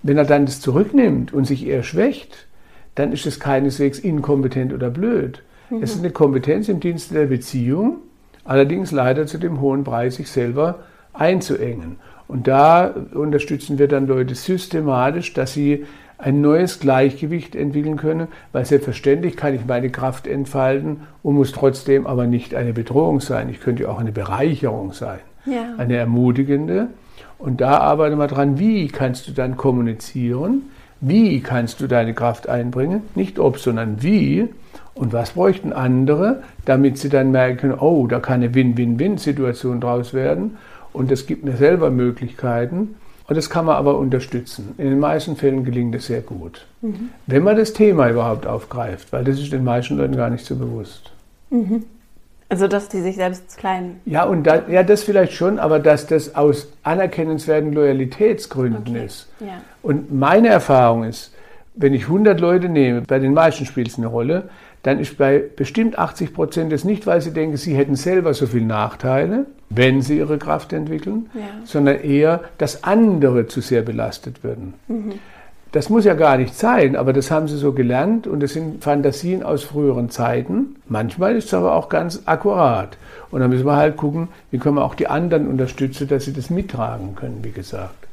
[0.03, 2.47] Wenn er dann das zurücknimmt und sich eher schwächt,
[2.95, 5.43] dann ist es keineswegs inkompetent oder blöd.
[5.71, 5.83] Mhm.
[5.83, 7.99] Es ist eine Kompetenz im Dienste der Beziehung,
[8.45, 10.81] allerdings leider zu dem hohen Preis, sich selber
[11.15, 11.97] einzuengen.
[12.33, 15.85] Und da unterstützen wir dann Leute systematisch, dass sie
[16.17, 22.07] ein neues Gleichgewicht entwickeln können, weil selbstverständlich kann ich meine Kraft entfalten und muss trotzdem
[22.07, 23.51] aber nicht eine Bedrohung sein.
[23.51, 25.75] Ich könnte auch eine Bereicherung sein, ja.
[25.77, 26.87] eine ermutigende.
[27.37, 30.71] Und da arbeiten wir dran, wie kannst du dann kommunizieren,
[31.03, 34.49] wie kannst du deine Kraft einbringen, nicht ob, sondern wie.
[34.95, 40.57] Und was bräuchten andere, damit sie dann merken, oh, da kann eine Win-Win-Win-Situation draus werden.
[40.93, 42.97] Und das gibt mir selber Möglichkeiten.
[43.29, 44.75] Und das kann man aber unterstützen.
[44.79, 46.67] In den meisten Fällen gelingt es sehr gut.
[46.83, 47.11] Mhm.
[47.27, 50.57] Wenn man das Thema überhaupt aufgreift, weil das ist den meisten Leuten gar nicht so
[50.57, 51.13] bewusst.
[51.51, 51.85] Mhm.
[52.49, 54.01] Also, dass die sich selbst klein.
[54.05, 59.07] Ja, und da, ja, das vielleicht schon, aber dass das aus anerkennenswerten Loyalitätsgründen okay.
[59.07, 59.29] ist.
[59.41, 59.63] Ja.
[59.81, 61.33] Und meine Erfahrung ist,
[61.75, 64.51] wenn ich 100 Leute nehme, bei den meisten spielt es eine Rolle,
[64.83, 68.47] dann ist bei bestimmt 80 Prozent es nicht, weil sie denken, sie hätten selber so
[68.47, 71.43] viele Nachteile, wenn sie ihre Kraft entwickeln, ja.
[71.65, 74.75] sondern eher, dass andere zu sehr belastet würden.
[74.89, 75.15] Mhm.
[75.73, 78.85] Das muss ja gar nicht sein, aber das haben sie so gelernt und das sind
[78.85, 80.77] Fantasien aus früheren Zeiten.
[80.87, 82.99] Manchmal ist es aber auch ganz akkurat.
[83.31, 86.35] Und dann müssen wir halt gucken, wie können wir auch die anderen unterstützen, dass sie
[86.35, 88.07] das mittragen können, wie gesagt.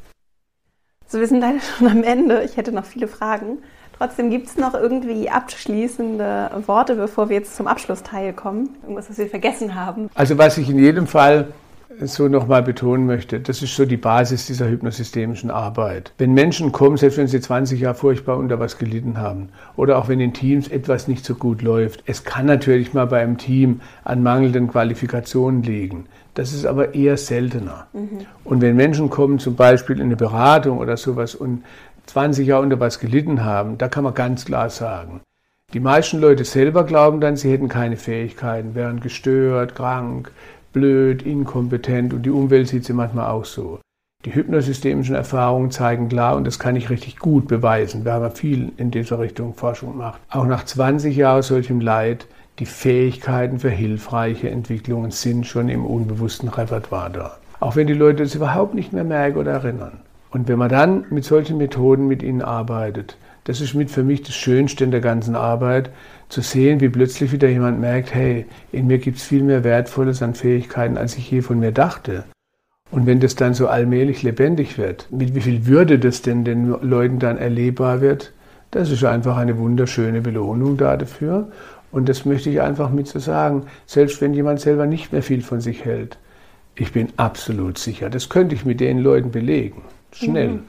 [1.07, 2.43] So, wir sind leider schon am Ende.
[2.43, 3.57] Ich hätte noch viele Fragen.
[3.99, 8.69] Trotzdem gibt es noch irgendwie abschließende Worte, bevor wir jetzt zum Abschlussteil kommen.
[8.81, 10.09] Irgendwas, was wir vergessen haben.
[10.15, 11.49] Also was ich in jedem Fall
[12.01, 16.13] so nochmal betonen möchte, das ist so die Basis dieser hypnosystemischen Arbeit.
[16.17, 20.07] Wenn Menschen kommen, selbst wenn sie 20 Jahre furchtbar unter was gelitten haben oder auch
[20.07, 23.81] wenn in Teams etwas nicht so gut läuft, es kann natürlich mal bei einem Team
[24.05, 26.05] an mangelnden Qualifikationen liegen.
[26.35, 27.87] Das ist aber eher seltener.
[27.91, 28.25] Mhm.
[28.45, 31.63] Und wenn Menschen kommen, zum Beispiel in eine Beratung oder sowas und
[32.09, 35.21] 20 Jahre unter was gelitten haben, da kann man ganz klar sagen,
[35.73, 40.31] die meisten Leute selber glauben dann, sie hätten keine Fähigkeiten, wären gestört, krank,
[40.73, 43.79] blöd, inkompetent und die Umwelt sieht sie manchmal auch so.
[44.25, 48.31] Die hypnosystemischen Erfahrungen zeigen klar, und das kann ich richtig gut beweisen, wir haben ja
[48.31, 52.25] viel in dieser Richtung Forschung gemacht, auch nach 20 Jahren solchem Leid,
[52.57, 57.37] die Fähigkeiten für hilfreiche Entwicklungen sind schon im unbewussten Repertoire da.
[57.59, 59.99] Auch wenn die Leute das überhaupt nicht mehr merken oder erinnern.
[60.31, 64.21] Und wenn man dann mit solchen Methoden mit ihnen arbeitet, das ist mit für mich
[64.21, 65.89] das Schönste in der ganzen Arbeit,
[66.29, 70.21] zu sehen, wie plötzlich wieder jemand merkt, hey, in mir gibt es viel mehr Wertvolles
[70.21, 72.25] an Fähigkeiten, als ich je von mir dachte.
[72.91, 76.67] Und wenn das dann so allmählich lebendig wird, mit wie viel Würde das denn den
[76.81, 78.33] Leuten dann erlebbar wird,
[78.69, 81.51] das ist einfach eine wunderschöne Belohnung da dafür.
[81.91, 85.41] Und das möchte ich einfach mit so sagen, selbst wenn jemand selber nicht mehr viel
[85.41, 86.19] von sich hält,
[86.75, 89.81] ich bin absolut sicher, das könnte ich mit den Leuten belegen
[90.13, 90.49] schnell.
[90.49, 90.59] Mhm.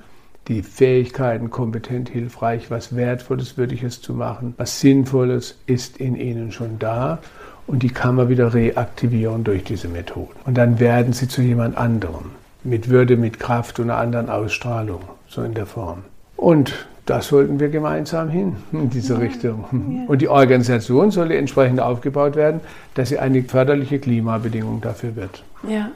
[0.48, 6.78] Die Fähigkeiten, kompetent, hilfreich, was Wertvolles, Würdiges zu machen, was Sinnvolles ist in ihnen schon
[6.78, 7.20] da
[7.66, 10.34] und die kann man wieder reaktivieren durch diese Methoden.
[10.44, 12.32] Und dann werden sie zu jemand anderem.
[12.64, 16.02] Mit Würde, mit Kraft und einer anderen Ausstrahlung, so in der Form.
[16.36, 19.20] Und das sollten wir gemeinsam hin in diese ja.
[19.20, 19.64] Richtung.
[19.72, 20.08] Ja.
[20.08, 22.60] Und die Organisation solle entsprechend aufgebaut werden,
[22.94, 25.44] dass sie eine förderliche Klimabedingung dafür wird.
[25.68, 25.90] Ja.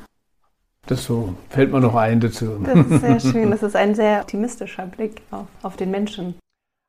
[0.86, 2.58] Das so fällt mir noch ein dazu.
[2.62, 3.50] Das ist sehr schön.
[3.50, 6.34] Das ist ein sehr optimistischer Blick auf, auf den Menschen.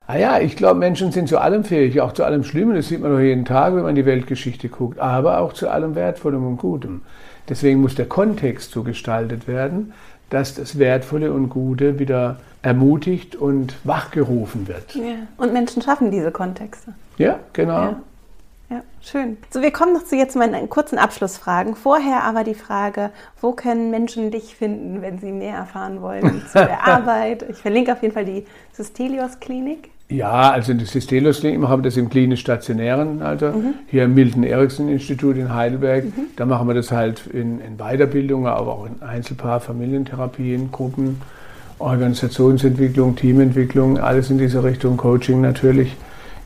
[0.06, 2.76] Ah ja, ich glaube, Menschen sind zu allem fähig, auch zu allem Schlimmen.
[2.76, 5.94] Das sieht man doch jeden Tag, wenn man die Weltgeschichte guckt, aber auch zu allem
[5.96, 7.02] Wertvollem und Gutem.
[7.48, 9.92] Deswegen muss der Kontext so gestaltet werden,
[10.30, 14.94] dass das Wertvolle und Gute wieder ermutigt und wachgerufen wird.
[14.94, 15.26] Ja.
[15.38, 16.94] Und Menschen schaffen diese Kontexte.
[17.18, 17.72] Ja, genau.
[17.72, 17.96] Ja.
[18.68, 19.36] Ja, schön.
[19.50, 21.76] So, wir kommen noch zu jetzt meinen kurzen Abschlussfragen.
[21.76, 23.10] Vorher aber die Frage,
[23.40, 27.44] wo können Menschen dich finden, wenn sie mehr erfahren wollen zu der Arbeit?
[27.48, 29.90] Ich verlinke auf jeden Fall die Systelios Klinik.
[30.08, 33.52] Ja, also in der Systelios Klinik machen wir das im klinisch-stationären Alter.
[33.52, 33.74] Mhm.
[33.86, 36.04] Hier im Milton-Erickson-Institut in Heidelberg.
[36.04, 36.26] Mhm.
[36.36, 41.20] Da machen wir das halt in, in Weiterbildung, aber auch in Einzelpaar, Familientherapien, Gruppen,
[41.78, 45.96] Organisationsentwicklung, Teamentwicklung, alles in dieser Richtung, Coaching natürlich.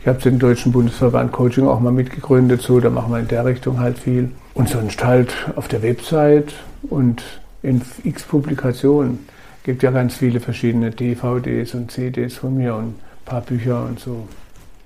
[0.01, 3.45] Ich habe den Deutschen Bundesverband Coaching auch mal mitgegründet, so, da machen wir in der
[3.45, 4.31] Richtung halt viel.
[4.55, 6.55] Und sonst halt auf der Website
[6.89, 7.23] und
[7.63, 9.27] in x Publikationen.
[9.63, 14.01] gibt ja ganz viele verschiedene DVDs und CDs von mir und ein paar Bücher und
[14.01, 14.27] so.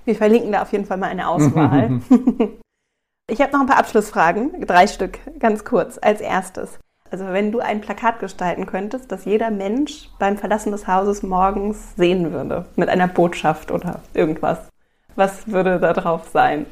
[0.03, 2.01] Wir verlinken da auf jeden Fall mal eine Auswahl.
[3.31, 5.97] ich habe noch ein paar Abschlussfragen, drei Stück, ganz kurz.
[5.97, 6.77] Als erstes,
[7.09, 11.95] also wenn du ein Plakat gestalten könntest, das jeder Mensch beim Verlassen des Hauses morgens
[11.95, 14.59] sehen würde, mit einer Botschaft oder irgendwas,
[15.15, 16.65] was würde da drauf sein?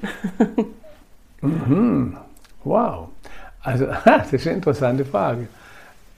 [1.41, 2.18] mhm.
[2.64, 3.10] Wow.
[3.62, 5.48] Also, das ist eine interessante Frage.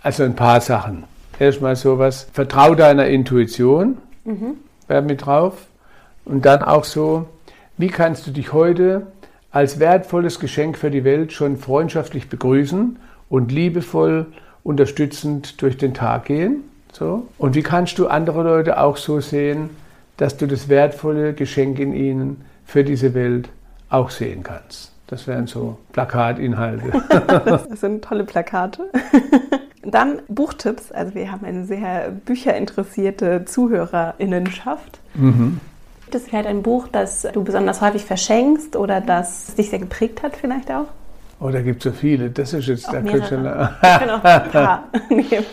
[0.01, 1.03] Also ein paar Sachen.
[1.39, 4.55] Erstmal sowas, vertrau deiner Intuition, mhm.
[4.87, 5.65] wäre mit drauf.
[6.23, 7.27] Und dann auch so,
[7.77, 9.07] wie kannst du dich heute
[9.51, 12.97] als wertvolles Geschenk für die Welt schon freundschaftlich begrüßen
[13.29, 14.27] und liebevoll
[14.63, 16.63] unterstützend durch den Tag gehen.
[16.91, 17.27] So.
[17.37, 19.69] Und wie kannst du andere Leute auch so sehen,
[20.17, 23.49] dass du das wertvolle Geschenk in ihnen für diese Welt
[23.89, 24.91] auch sehen kannst?
[25.07, 26.91] Das wären so Plakatinhalte.
[27.69, 28.89] das sind tolle Plakate.
[29.83, 30.91] Dann Buchtipps.
[30.91, 34.99] Also wir haben eine sehr bücherinteressierte Zuhörerinnenschaft.
[35.13, 35.59] Mhm.
[36.05, 40.23] Gibt es vielleicht ein Buch, das du besonders häufig verschenkst oder das dich sehr geprägt
[40.23, 40.87] hat vielleicht auch?
[41.39, 42.29] Oh, da gibt es so viele.
[42.29, 43.75] Das ist jetzt der Künstler.
[43.81, 45.45] Ich kann auch ein paar nehmen.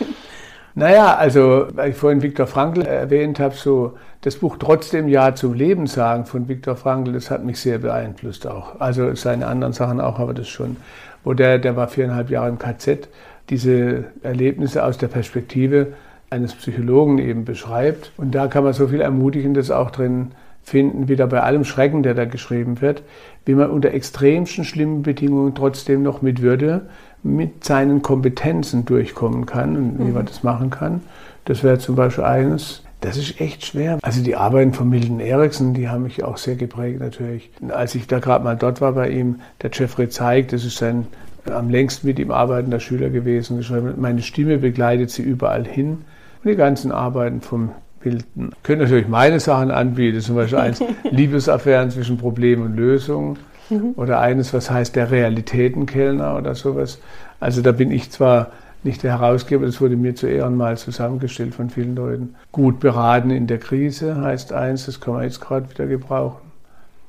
[0.75, 5.53] Naja, also, weil ich vorhin Viktor Frankl erwähnt habe, so das Buch Trotzdem Ja zum
[5.53, 8.79] Leben sagen von Viktor Frankl, das hat mich sehr beeinflusst auch.
[8.79, 10.77] Also seine anderen Sachen auch, aber das schon.
[11.23, 13.07] Wo der, der war viereinhalb Jahre im KZ,
[13.49, 15.93] diese Erlebnisse aus der Perspektive
[16.29, 18.11] eines Psychologen eben beschreibt.
[18.17, 20.31] Und da kann man so viel Ermutigendes auch drin
[20.63, 23.03] finden, wieder bei allem Schrecken, der da geschrieben wird,
[23.45, 26.87] wie man unter extremsten schlimmen Bedingungen trotzdem noch mit Würde,
[27.23, 30.07] mit seinen Kompetenzen durchkommen kann und mhm.
[30.07, 31.01] wie man das machen kann.
[31.45, 32.83] Das wäre zum Beispiel eines.
[33.01, 33.99] Das ist echt schwer.
[34.01, 37.49] Also die Arbeiten von Milton Erickson, die haben mich auch sehr geprägt natürlich.
[37.69, 41.07] Als ich da gerade mal dort war bei ihm, der Jeffrey zeigt, das ist sein
[41.51, 46.03] am längsten mit ihm arbeitender Schüler gewesen, geschrieben, meine Stimme begleitet sie überall hin.
[46.43, 47.71] Und die ganzen Arbeiten vom.
[48.05, 48.17] Ich
[48.63, 53.37] könnte natürlich meine Sachen anbieten, zum Beispiel eins Liebesaffären zwischen Problem und Lösung
[53.69, 53.93] mhm.
[53.95, 56.99] oder eines, was heißt der Realitätenkellner oder sowas.
[57.39, 58.51] Also da bin ich zwar
[58.83, 62.35] nicht der Herausgeber, das wurde mir zu Ehren mal zusammengestellt von vielen Leuten.
[62.51, 66.41] Gut beraten in der Krise heißt eins, das kann man jetzt gerade wieder gebrauchen.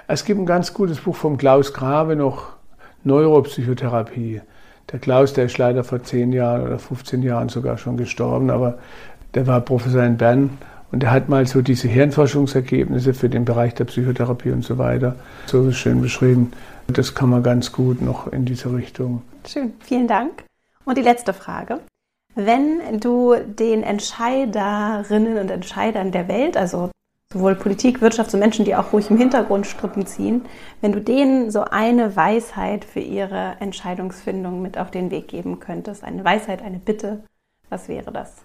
[0.07, 2.53] Es gibt ein ganz gutes Buch vom Klaus Grabe noch,
[3.05, 4.43] Neuropsychotherapie.
[4.93, 8.79] Der Klaus, der ist leider vor 10 Jahren oder 15 Jahren sogar schon gestorben, aber
[9.35, 10.51] der war Professor in Bern
[10.95, 15.16] und er hat mal so diese Hirnforschungsergebnisse für den Bereich der Psychotherapie und so weiter
[15.47, 16.53] so schön beschrieben.
[16.86, 19.22] Das kann man ganz gut noch in diese Richtung.
[19.45, 20.45] Schön, vielen Dank.
[20.84, 21.80] Und die letzte Frage.
[22.36, 26.90] Wenn du den Entscheiderinnen und Entscheidern der Welt, also
[27.32, 30.42] sowohl Politik, Wirtschaft, so Menschen, die auch ruhig im Hintergrund Strippen ziehen,
[30.80, 36.05] wenn du denen so eine Weisheit für ihre Entscheidungsfindung mit auf den Weg geben könntest,
[36.05, 37.24] eine Weisheit, eine Bitte,
[37.68, 38.45] was wäre das?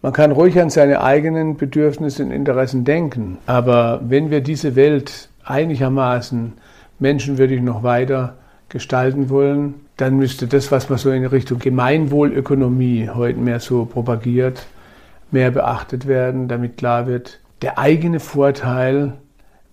[0.00, 5.28] Man kann ruhig an seine eigenen Bedürfnisse und Interessen denken, aber wenn wir diese Welt
[5.44, 6.52] einigermaßen
[7.00, 8.34] menschenwürdig noch weiter
[8.68, 14.66] gestalten wollen, dann müsste das, was man so in Richtung Gemeinwohlökonomie heute mehr so propagiert,
[15.32, 19.14] mehr beachtet werden, damit klar wird, der eigene Vorteil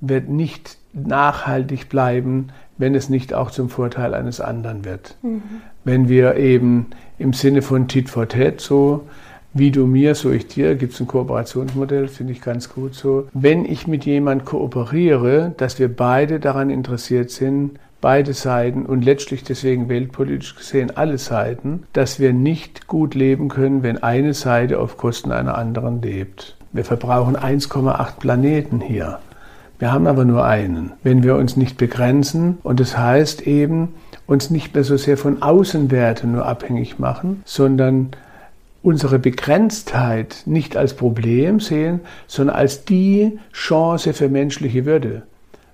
[0.01, 2.47] wird nicht nachhaltig bleiben,
[2.78, 5.15] wenn es nicht auch zum Vorteil eines anderen wird.
[5.21, 5.43] Mhm.
[5.84, 6.88] Wenn wir eben
[7.19, 9.07] im Sinne von Tit for Tat so
[9.56, 13.30] wie du mir, so ich dir, gibt es ein Kooperationsmodell, finde ich ganz gut so.
[13.34, 19.45] Wenn ich mit jemand kooperiere, dass wir beide daran interessiert sind, beide Seiten und letztlich
[19.45, 24.97] deswegen weltpolitisch gesehen alle Seiten, dass wir nicht gut leben können, wenn eine Seite auf
[24.97, 26.58] Kosten einer anderen lebt.
[26.74, 29.20] Wir verbrauchen 1,8 Planeten hier.
[29.80, 30.91] Wir haben aber nur einen.
[31.01, 33.93] Wenn wir uns nicht begrenzen, und das heißt eben,
[34.28, 38.10] uns nicht mehr so sehr von Außenwerten nur abhängig machen, sondern
[38.86, 45.24] unsere Begrenztheit nicht als Problem sehen, sondern als die Chance für menschliche Würde.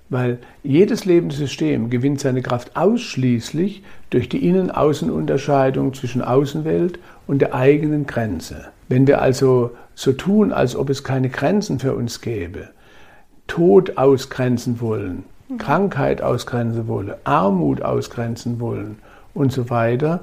[0.08, 7.54] Weil jedes lebende System gewinnt seine Kraft ausschließlich durch die Innen-Außen-Unterscheidung zwischen Außenwelt und der
[7.54, 8.68] eigenen Grenze.
[8.88, 12.70] Wenn wir also so tun, als ob es keine Grenzen für uns gäbe,
[13.46, 15.24] Tod ausgrenzen wollen,
[15.58, 18.96] Krankheit ausgrenzen wollen, Armut ausgrenzen wollen
[19.34, 20.20] und so weiter,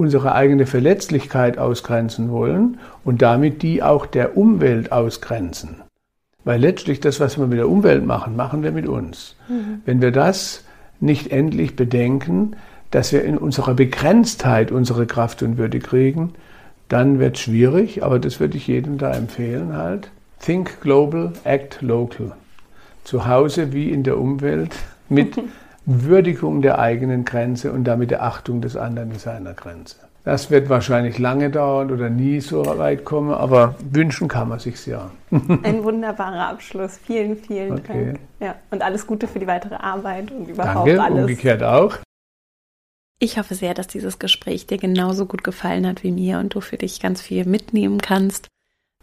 [0.00, 5.82] unsere eigene Verletzlichkeit ausgrenzen wollen und damit die auch der Umwelt ausgrenzen.
[6.42, 9.36] Weil letztlich das, was wir mit der Umwelt machen, machen wir mit uns.
[9.46, 9.82] Mhm.
[9.84, 10.64] Wenn wir das
[11.00, 12.56] nicht endlich bedenken,
[12.90, 16.32] dass wir in unserer Begrenztheit unsere Kraft und Würde kriegen,
[16.88, 20.10] dann wird es schwierig, aber das würde ich jedem da empfehlen halt.
[20.40, 22.32] Think global, act local.
[23.04, 24.74] Zu Hause wie in der Umwelt
[25.10, 25.36] mit
[25.90, 29.96] Würdigung der eigenen Grenze und damit der Achtung des anderen in seiner Grenze.
[30.24, 34.84] Das wird wahrscheinlich lange dauern oder nie so weit kommen, aber wünschen kann man sich's
[34.84, 35.10] ja.
[35.30, 36.98] Ein wunderbarer Abschluss.
[36.98, 38.06] Vielen, vielen okay.
[38.06, 38.20] Dank.
[38.38, 41.20] Ja, und alles Gute für die weitere Arbeit und überhaupt Danke, alles.
[41.20, 41.96] umgekehrt auch.
[43.18, 46.60] Ich hoffe sehr, dass dieses Gespräch dir genauso gut gefallen hat wie mir und du
[46.60, 48.48] für dich ganz viel mitnehmen kannst,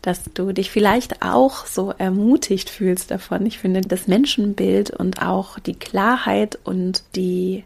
[0.02, 3.45] dass du dich vielleicht auch so ermutigt fühlst davon.
[3.45, 7.66] Ich finde, das Menschenbild und auch die Klarheit und die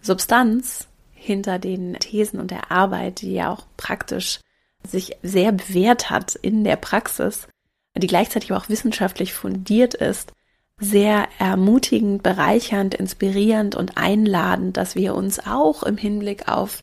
[0.00, 4.40] Substanz hinter den Thesen und der Arbeit, die ja auch praktisch
[4.86, 7.48] sich sehr bewährt hat in der Praxis,
[7.96, 10.32] die gleichzeitig auch wissenschaftlich fundiert ist,
[10.78, 16.80] sehr ermutigend, bereichernd, inspirierend und einladend, dass wir uns auch im Hinblick auf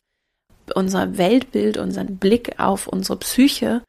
[0.74, 3.82] unser Weltbild, unseren Blick auf unsere Psyche,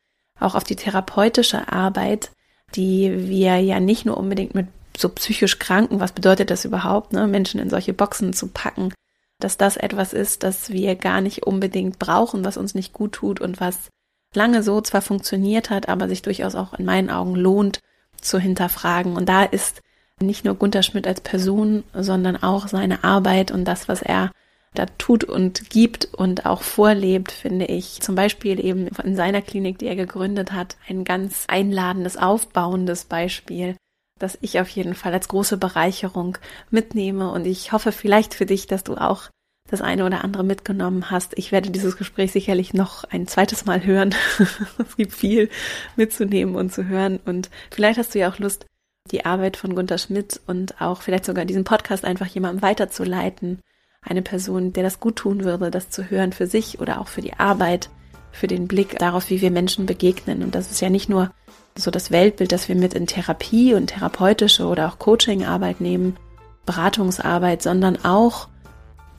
[0.44, 2.32] auch auf die therapeutische Arbeit,
[2.76, 4.68] die wir ja nicht nur unbedingt mit
[4.98, 8.94] so psychisch Kranken, was bedeutet das überhaupt, ne, Menschen in solche Boxen zu packen,
[9.40, 13.42] dass das etwas ist, das wir gar nicht unbedingt brauchen, was uns nicht gut tut
[13.42, 13.90] und was
[14.36, 17.80] lange so zwar funktioniert hat, aber sich durchaus auch in meinen Augen lohnt
[18.20, 19.16] zu hinterfragen.
[19.16, 19.82] Und da ist
[20.20, 24.32] nicht nur Gunter Schmidt als Person, sondern auch seine Arbeit und das, was er
[24.74, 28.02] da tut und gibt und auch vorlebt, finde ich.
[28.02, 33.76] Zum Beispiel eben in seiner Klinik, die er gegründet hat, ein ganz einladendes, aufbauendes Beispiel,
[34.20, 36.38] das ich auf jeden Fall als große Bereicherung
[36.72, 37.32] mitnehme.
[37.32, 39.30] Und ich hoffe vielleicht für dich, dass du auch
[39.70, 41.38] das eine oder andere mitgenommen hast.
[41.38, 44.14] Ich werde dieses Gespräch sicherlich noch ein zweites Mal hören.
[44.78, 45.50] es gibt viel
[45.96, 47.20] mitzunehmen und zu hören.
[47.26, 48.66] Und vielleicht hast du ja auch Lust,
[49.12, 53.60] die Arbeit von Gunter Schmidt und auch vielleicht sogar diesen Podcast einfach jemandem weiterzuleiten.
[54.04, 57.22] Eine Person, der das gut tun würde, das zu hören für sich oder auch für
[57.22, 57.90] die Arbeit,
[58.32, 60.44] für den Blick darauf, wie wir Menschen begegnen.
[60.44, 61.32] Und das ist ja nicht nur
[61.76, 66.18] so das Weltbild, das wir mit in Therapie und therapeutische oder auch Coachingarbeit nehmen,
[66.66, 68.48] Beratungsarbeit, sondern auch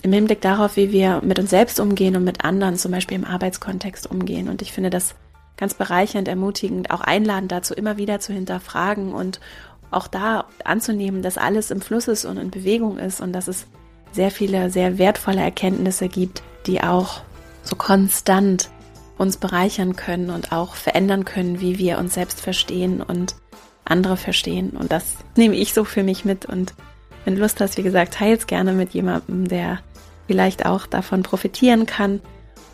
[0.03, 3.24] im Hinblick darauf, wie wir mit uns selbst umgehen und mit anderen, zum Beispiel im
[3.24, 4.49] Arbeitskontext umgehen.
[4.49, 5.14] Und ich finde das
[5.57, 9.41] ganz bereichernd, ermutigend, auch einladend dazu, immer wieder zu hinterfragen und
[9.91, 13.66] auch da anzunehmen, dass alles im Fluss ist und in Bewegung ist und dass es
[14.14, 17.22] sehr viele, sehr wertvolle Erkenntnisse gibt, die auch
[17.62, 18.70] so konstant
[19.18, 23.36] uns bereichern können und auch verändern können, wie wir uns selbst verstehen und
[23.84, 24.70] andere verstehen.
[24.70, 26.46] Und das nehme ich so für mich mit.
[26.46, 26.74] Und
[27.24, 29.80] wenn du Lust hast, wie gesagt, teils gerne mit jemandem, der
[30.26, 32.20] vielleicht auch davon profitieren kann.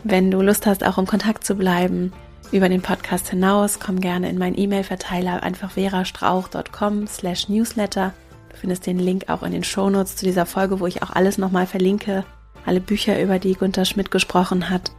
[0.03, 2.11] Wenn du Lust hast, auch im Kontakt zu bleiben
[2.51, 8.13] über den Podcast hinaus, komm gerne in meinen E-Mail-Verteiler, einfach verastrauch.com slash newsletter.
[8.51, 11.37] Du findest den Link auch in den Shownotes zu dieser Folge, wo ich auch alles
[11.37, 12.25] nochmal verlinke.
[12.65, 14.91] Alle Bücher, über die Gunther Schmidt gesprochen hat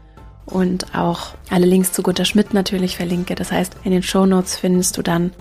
[0.47, 3.35] und auch alle Links zu Gunter Schmidt natürlich verlinke.
[3.35, 5.33] Das heißt, in den Show Notes findest du dann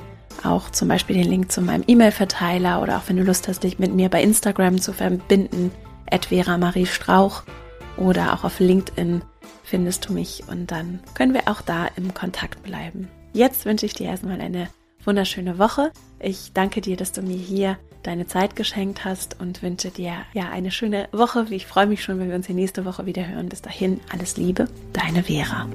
[0.43, 3.79] auch zum Beispiel den Link zu meinem E-Mail-Verteiler oder auch wenn du Lust hast, dich
[3.79, 5.71] mit mir bei Instagram zu verbinden,
[6.27, 7.43] Vera Marie Strauch
[7.97, 9.21] oder auch auf LinkedIn
[9.63, 13.07] findest du mich und dann können wir auch da im Kontakt bleiben.
[13.33, 14.67] Jetzt wünsche ich dir erstmal eine
[15.05, 15.91] wunderschöne Woche.
[16.19, 20.49] Ich danke dir, dass du mir hier deine Zeit geschenkt hast und wünsche dir ja
[20.51, 21.45] eine schöne Woche.
[21.49, 23.49] Ich freue mich schon, wenn wir uns hier nächste Woche wieder hören.
[23.49, 25.67] Bis dahin, alles Liebe, deine Vera.